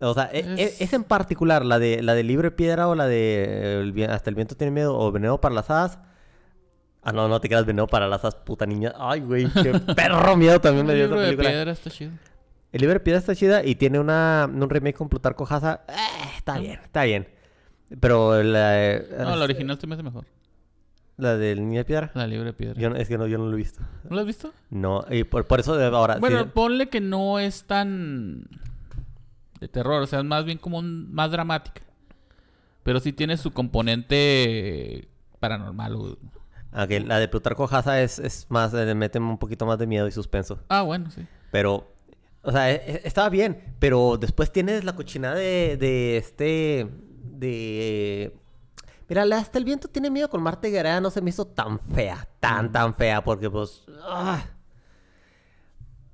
[0.00, 0.92] O sea, e- e- Es- es...
[0.92, 4.56] en particular la de la de Libre Piedra o la de el Hasta el viento
[4.56, 5.98] tiene miedo o Veneno para las hadas.
[7.02, 8.92] Ah, no, no te quedas Veneno para las hadas, puta niña.
[8.98, 11.48] Ay, güey, qué perro miedo también me dio esa libro de película.
[11.50, 12.12] piedra está chido.
[12.72, 15.80] El Libre Piedra está chida y tiene una, un remake con Plutarco Haza.
[15.88, 15.92] Eh,
[16.36, 17.28] está bien, está bien.
[18.00, 20.24] Pero la, eh, No, la original se me hace mejor.
[21.16, 22.10] la del Niño de Piedra.
[22.14, 22.78] La libre de piedra.
[22.80, 23.80] Yo no- es que no, yo no lo he visto.
[24.08, 24.52] ¿No la has visto?
[24.70, 26.18] No, y por, por eso de ahora.
[26.18, 28.46] Bueno, sí- ponle que no es tan
[29.60, 31.80] de terror, o sea, es más bien como un- más dramática.
[32.82, 35.08] Pero sí tiene su componente
[35.40, 35.94] paranormal.
[35.96, 36.18] o-
[36.72, 40.06] Ok, la de Plutarco Haza es, es más, le meten un poquito más de miedo
[40.06, 40.60] y suspenso.
[40.68, 41.26] Ah, bueno, sí.
[41.50, 41.90] Pero,
[42.48, 46.88] o sea, e- e- estaba bien, pero después tienes la cochinada de, de este,
[47.22, 48.34] de...
[49.06, 52.26] Mira, hasta el viento tiene miedo con Marta Guerrera no se me hizo tan fea,
[52.40, 53.84] tan, tan fea, porque pues...
[54.02, 54.46] ah.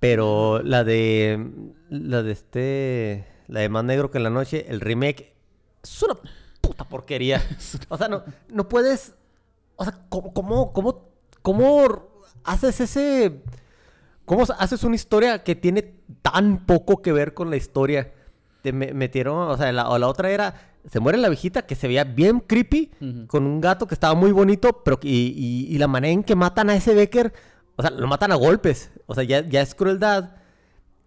[0.01, 1.53] Pero la de,
[1.89, 5.37] la de este, la de Más Negro que la Noche, el remake,
[5.85, 6.19] es una
[6.61, 7.41] puta porquería.
[7.91, 9.15] O sea, no, no puedes...
[9.77, 11.13] O sea, ¿cómo, cómo, cómo,
[11.43, 12.09] cómo
[12.43, 13.41] haces ese...
[14.25, 18.13] ¿Cómo haces una historia que tiene tan poco que ver con la historia?
[18.63, 20.55] Te me- metieron, o sea, la, o la otra era,
[20.91, 22.91] se muere la viejita que se veía bien creepy,
[23.27, 25.35] con un gato que estaba muy bonito, pero y,
[25.69, 27.33] y- y la manera en que matan a ese Becker,
[27.77, 30.31] o sea, lo matan a golpes, o sea, ya, ya es crueldad.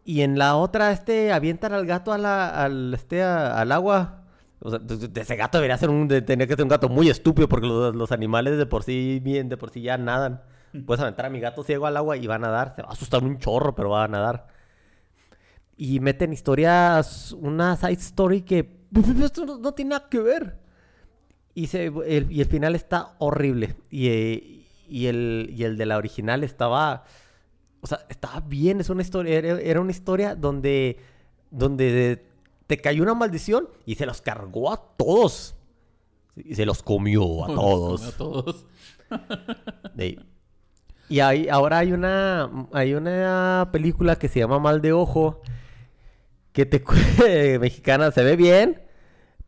[0.06, 4.24] Y en la otra, este, avientan al gato a la, al, este, a- al agua.
[4.60, 6.88] O sea, de, de ese gato debería ser un, de- tener que ser un gato
[6.90, 10.42] muy estúpido porque los, los animales de por sí, bien, de por sí ya nadan.
[10.86, 12.74] Puedes aventar a mi gato ciego al agua y va a nadar.
[12.76, 14.48] Se va a asustar un chorro, pero va a nadar.
[15.76, 18.78] Y meten historias, una side story que
[19.24, 20.58] esto no, no tiene nada que ver.
[21.54, 23.76] Y, se, el, y el final está horrible.
[23.90, 27.04] Y, eh, y, el, y el de la original estaba...
[27.82, 28.80] O sea, estaba bien.
[28.80, 29.38] Es una historia...
[29.38, 31.00] Era, era una historia donde...
[31.50, 32.26] Donde
[32.68, 35.56] te cayó una maldición y se los cargó a todos.
[36.36, 38.02] Y se los comió a Los todos.
[38.02, 38.66] comió a todos.
[39.98, 40.20] Sí.
[41.10, 45.42] Y hay, ahora hay una, hay una película que se llama Mal de Ojo,
[46.52, 46.84] que te
[47.60, 48.82] mexicana, se ve bien,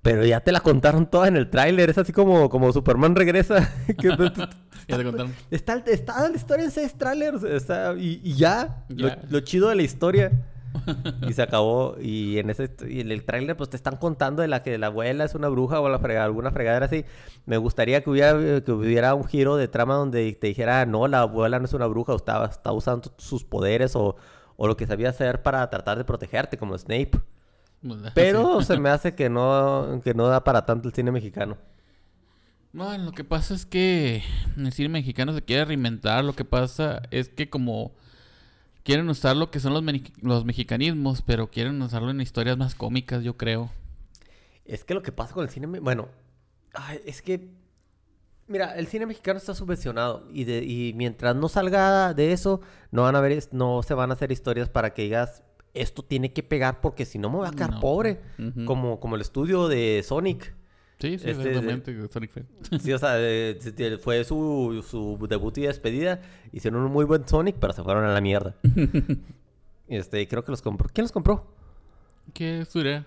[0.02, 3.70] pero ya te la contaron toda en el tráiler, es así como, como Superman regresa.
[3.98, 4.08] que
[4.88, 5.34] Ya te contaron.
[5.52, 9.20] está, está la historia en seis trailers, está- y, y ya, lo- Ya.
[9.30, 10.32] Lo, chido de la historia.
[11.28, 11.96] Y se acabó.
[12.02, 14.88] Y en ese y en el tráiler pues te están contando de la que la
[14.88, 17.06] abuela es una bruja o la frega- alguna fregadera así.
[17.46, 21.22] Me gustaría que hubiera, que hubiera un giro de trama donde te dijera, no, la
[21.22, 24.16] abuela no es una bruja, o está, está usando sus poderes o,
[24.58, 27.12] o lo que sabía hacer para tratar de protegerte, como Snape.
[28.14, 31.58] Pero se me hace que no, que no da para tanto el cine mexicano.
[32.72, 34.22] Bueno, lo que pasa es que
[34.56, 36.24] el cine mexicano se quiere reinventar.
[36.24, 37.94] Lo que pasa es que como
[38.84, 39.84] quieren usar lo que son los,
[40.22, 43.72] los mexicanismos, pero quieren usarlo en historias más cómicas, yo creo.
[44.66, 46.08] Es que lo que pasa con el cine, bueno,
[46.74, 47.50] ay, es que,
[48.48, 52.62] mira, el cine mexicano está subvencionado y, de, y mientras no salga de eso,
[52.92, 56.34] no van a ver, no se van a hacer historias para que digas, esto tiene
[56.34, 57.80] que pegar porque si no me voy a quedar No.
[57.80, 58.22] pobre,
[58.66, 60.56] como, como el estudio de Sonic.
[61.00, 62.08] Sí, sí, Este, exactamente.
[62.10, 62.50] Sonic Fest.
[62.82, 63.58] Sí, o sea, eh,
[64.04, 66.22] fue su, su debut y despedida.
[66.52, 68.56] Hicieron un muy buen Sonic, pero se fueron a la mierda.
[69.88, 70.90] este, creo que los compró.
[70.94, 71.48] ¿Quién los compró?
[72.34, 73.06] ¿Qué estudio era?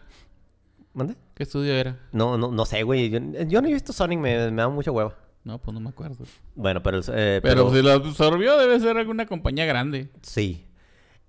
[0.95, 1.17] ¿Mande?
[1.35, 1.99] ¿Qué estudio era?
[2.13, 3.11] No, no, no sé, güey.
[3.11, 5.17] Yo, yo no he visto Sonic, me, me da mucha hueva.
[5.45, 6.25] No, pues no me acuerdo.
[6.55, 7.01] Bueno, pero...
[7.09, 10.09] eh, Pero, si lo absorbió debe ser alguna compañía grande.
[10.23, 10.67] Sí.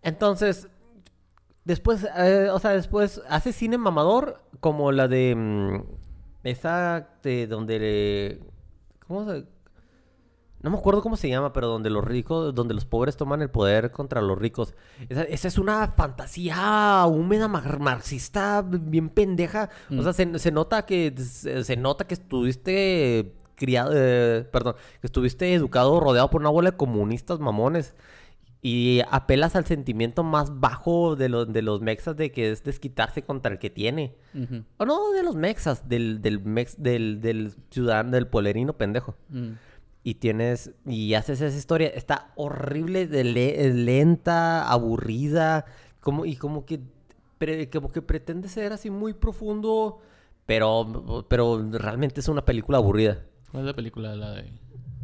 [0.01, 0.67] Entonces,
[1.65, 5.35] después, eh, o sea, después hace cine mamador como la de...
[5.35, 6.02] mm,
[6.43, 7.79] esa de donde...
[7.79, 8.39] le-
[9.07, 9.45] ¿Cómo se...?
[10.61, 13.49] No me acuerdo cómo se llama, pero donde los ricos, donde los pobres toman el
[13.49, 14.73] poder contra los ricos.
[15.09, 19.69] Esa, esa es una fantasía húmeda mar- marxista bien pendeja.
[19.99, 25.07] O sea, se, se nota que se, se nota que estuviste criado, eh, perdón, que
[25.07, 27.93] estuviste educado rodeado por una bola de comunistas mamones.
[28.65, 33.21] Y apelas al sentimiento más bajo de, los de los mexas de que es desquitarse
[33.21, 34.15] contra el que tiene.
[34.33, 34.63] Ujú.
[34.77, 39.15] O no de los mexas, del, del mex, del, del ciudadano, del polerino pendejo.
[39.27, 39.49] Mm.
[40.05, 45.65] Y tienes, y haces esa historia, está horrible, de le- lenta, aburrida,
[45.99, 46.79] como, y como que,
[47.37, 49.99] pre- como que pretende ser así muy profundo,
[50.45, 53.25] pero, pero realmente es una película aburrida.
[53.51, 54.15] ¿Cuál es la película?
[54.15, 54.51] La de...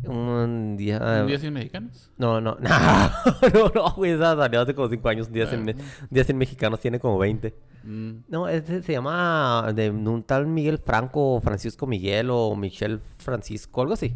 [0.05, 0.99] Un día...
[1.21, 2.11] ¿Un día sin mexicanos?
[2.17, 2.69] No, no, no,
[3.53, 6.23] no, no, güey, esa salió hace como 5 años, un día, sin, me- un día
[6.23, 7.53] sin mexicanos tiene como 20.
[7.83, 8.11] Mm.
[8.29, 13.93] No, este se llama de un tal Miguel Franco, Francisco Miguel o Michelle Francisco, algo
[13.93, 14.15] así.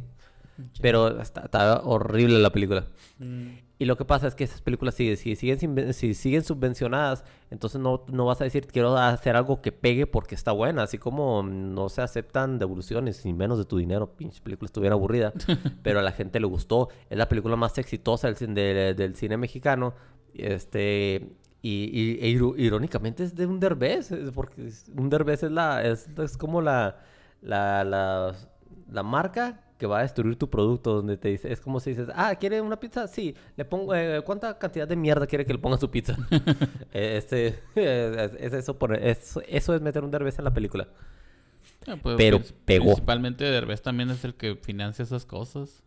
[0.81, 2.85] Pero está, está horrible la película.
[3.19, 3.47] Mm.
[3.79, 7.81] Y lo que pasa es que esas películas siguen, si siguen, si siguen subvencionadas, entonces
[7.81, 10.83] no, no vas a decir quiero hacer algo que pegue porque está buena.
[10.83, 14.15] Así como no se aceptan devoluciones ni menos de tu dinero.
[14.15, 15.33] Pinche película estuviera aburrida.
[15.83, 16.89] pero a la gente le gustó.
[17.09, 19.93] Es la película más exitosa del, de- del cine mexicano.
[20.33, 21.29] Este.
[21.61, 24.11] Y, y- e irónicamente es de un derbez.
[24.11, 25.83] es Porque un derbez es la.
[25.83, 26.99] Es, es como la.
[27.41, 28.33] La, la,
[28.89, 32.07] la marca que va a destruir tu producto, donde te dice, es como si dices,
[32.15, 33.05] ah, ¿quiere una pizza?
[33.09, 36.15] Sí, le pongo, eh, ¿cuánta cantidad de mierda quiere que le ponga a su pizza?
[36.93, 40.87] Eh, este, es, es eso, por, es- eso es meter un derbez en la película.
[41.85, 42.85] Ah, pues, Pero prin- pegó.
[42.85, 45.83] Principalmente Derbez también es el que financia esas cosas.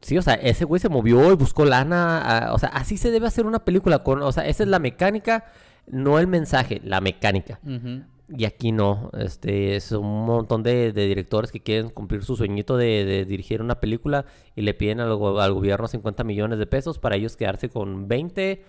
[0.00, 3.28] Sí, o sea, ese güey se movió y buscó lana, o sea, así se debe
[3.28, 5.44] hacer una película, con, o sea, esa es la mecánica,
[5.86, 7.60] no el mensaje, la mecánica.
[7.62, 8.02] Ujú.
[8.28, 13.26] Y aquí no, este, es un montón de, directores que quieren cumplir su sueñito de,
[13.26, 14.24] dirigir una película
[14.56, 18.08] y le piden al, go- al gobierno 50 millones de pesos para ellos quedarse con
[18.08, 18.64] 20,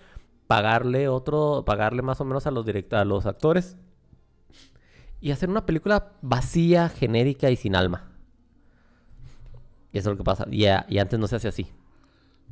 [0.46, 3.76] pagarle otro, pagarle más o menos a los direct- a los actores
[5.20, 8.12] y hacer una película vacía, genérica y sin alma.
[9.92, 10.46] Y eso es lo que pasa.
[10.50, 11.66] Y, antes no se hace así.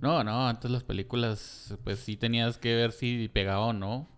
[0.00, 4.08] No, no, antes las películas, pues sí tenías que ver si pegaba o no.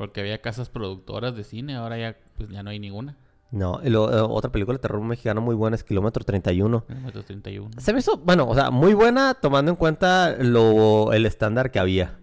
[0.00, 3.18] Porque había casas productoras de cine, ahora ya, pues ya no hay ninguna.
[3.50, 6.86] No, lo- eh, otra película de terror mexicano muy buena es Kilómetro 31.
[6.86, 7.70] Kilómetro 31.
[7.76, 11.80] Se me hizo, bueno, o sea, muy buena tomando en cuenta lo, el estándar que
[11.80, 12.18] había.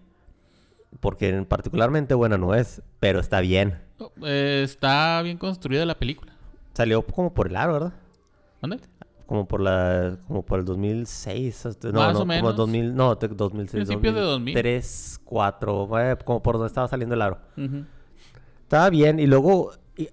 [0.98, 3.78] Porque en- particularmente buena no es, pero está bien.
[4.00, 6.32] Oh, eh, está bien construida la película.
[6.74, 7.92] Salió como por el aro, ¿verdad?
[8.60, 8.80] ¿Dónde?
[9.28, 11.66] Como por la, como por el 2006.
[11.66, 12.56] este, No, Más no, o como menos.
[12.56, 13.84] 2000, no, te- 2006.
[13.86, 14.54] Principios de 2000.
[14.54, 17.38] 3, 4, eh, como por donde estaba saliendo el aro.
[17.56, 17.84] Ujú.
[18.62, 20.08] Estaba bien, y luego y-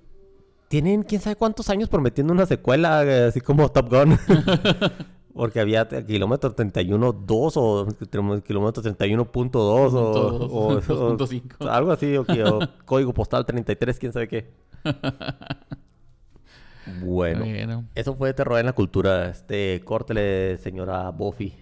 [0.68, 4.18] tienen quién sabe cuántos años prometiendo una secuela, eh, así como Top Gun.
[5.34, 10.82] Porque había kilómetro 31.2 o tenemos kilómetro 31.2 o, o- o-
[11.18, 11.68] 2.5.
[11.70, 14.52] algo así, o, o código postal 33, quién sabe qué.
[17.02, 17.86] Bueno, Bueno.
[17.96, 19.30] eso fue terror en la cultura.
[19.30, 21.54] Este, córtele, señora Buffy.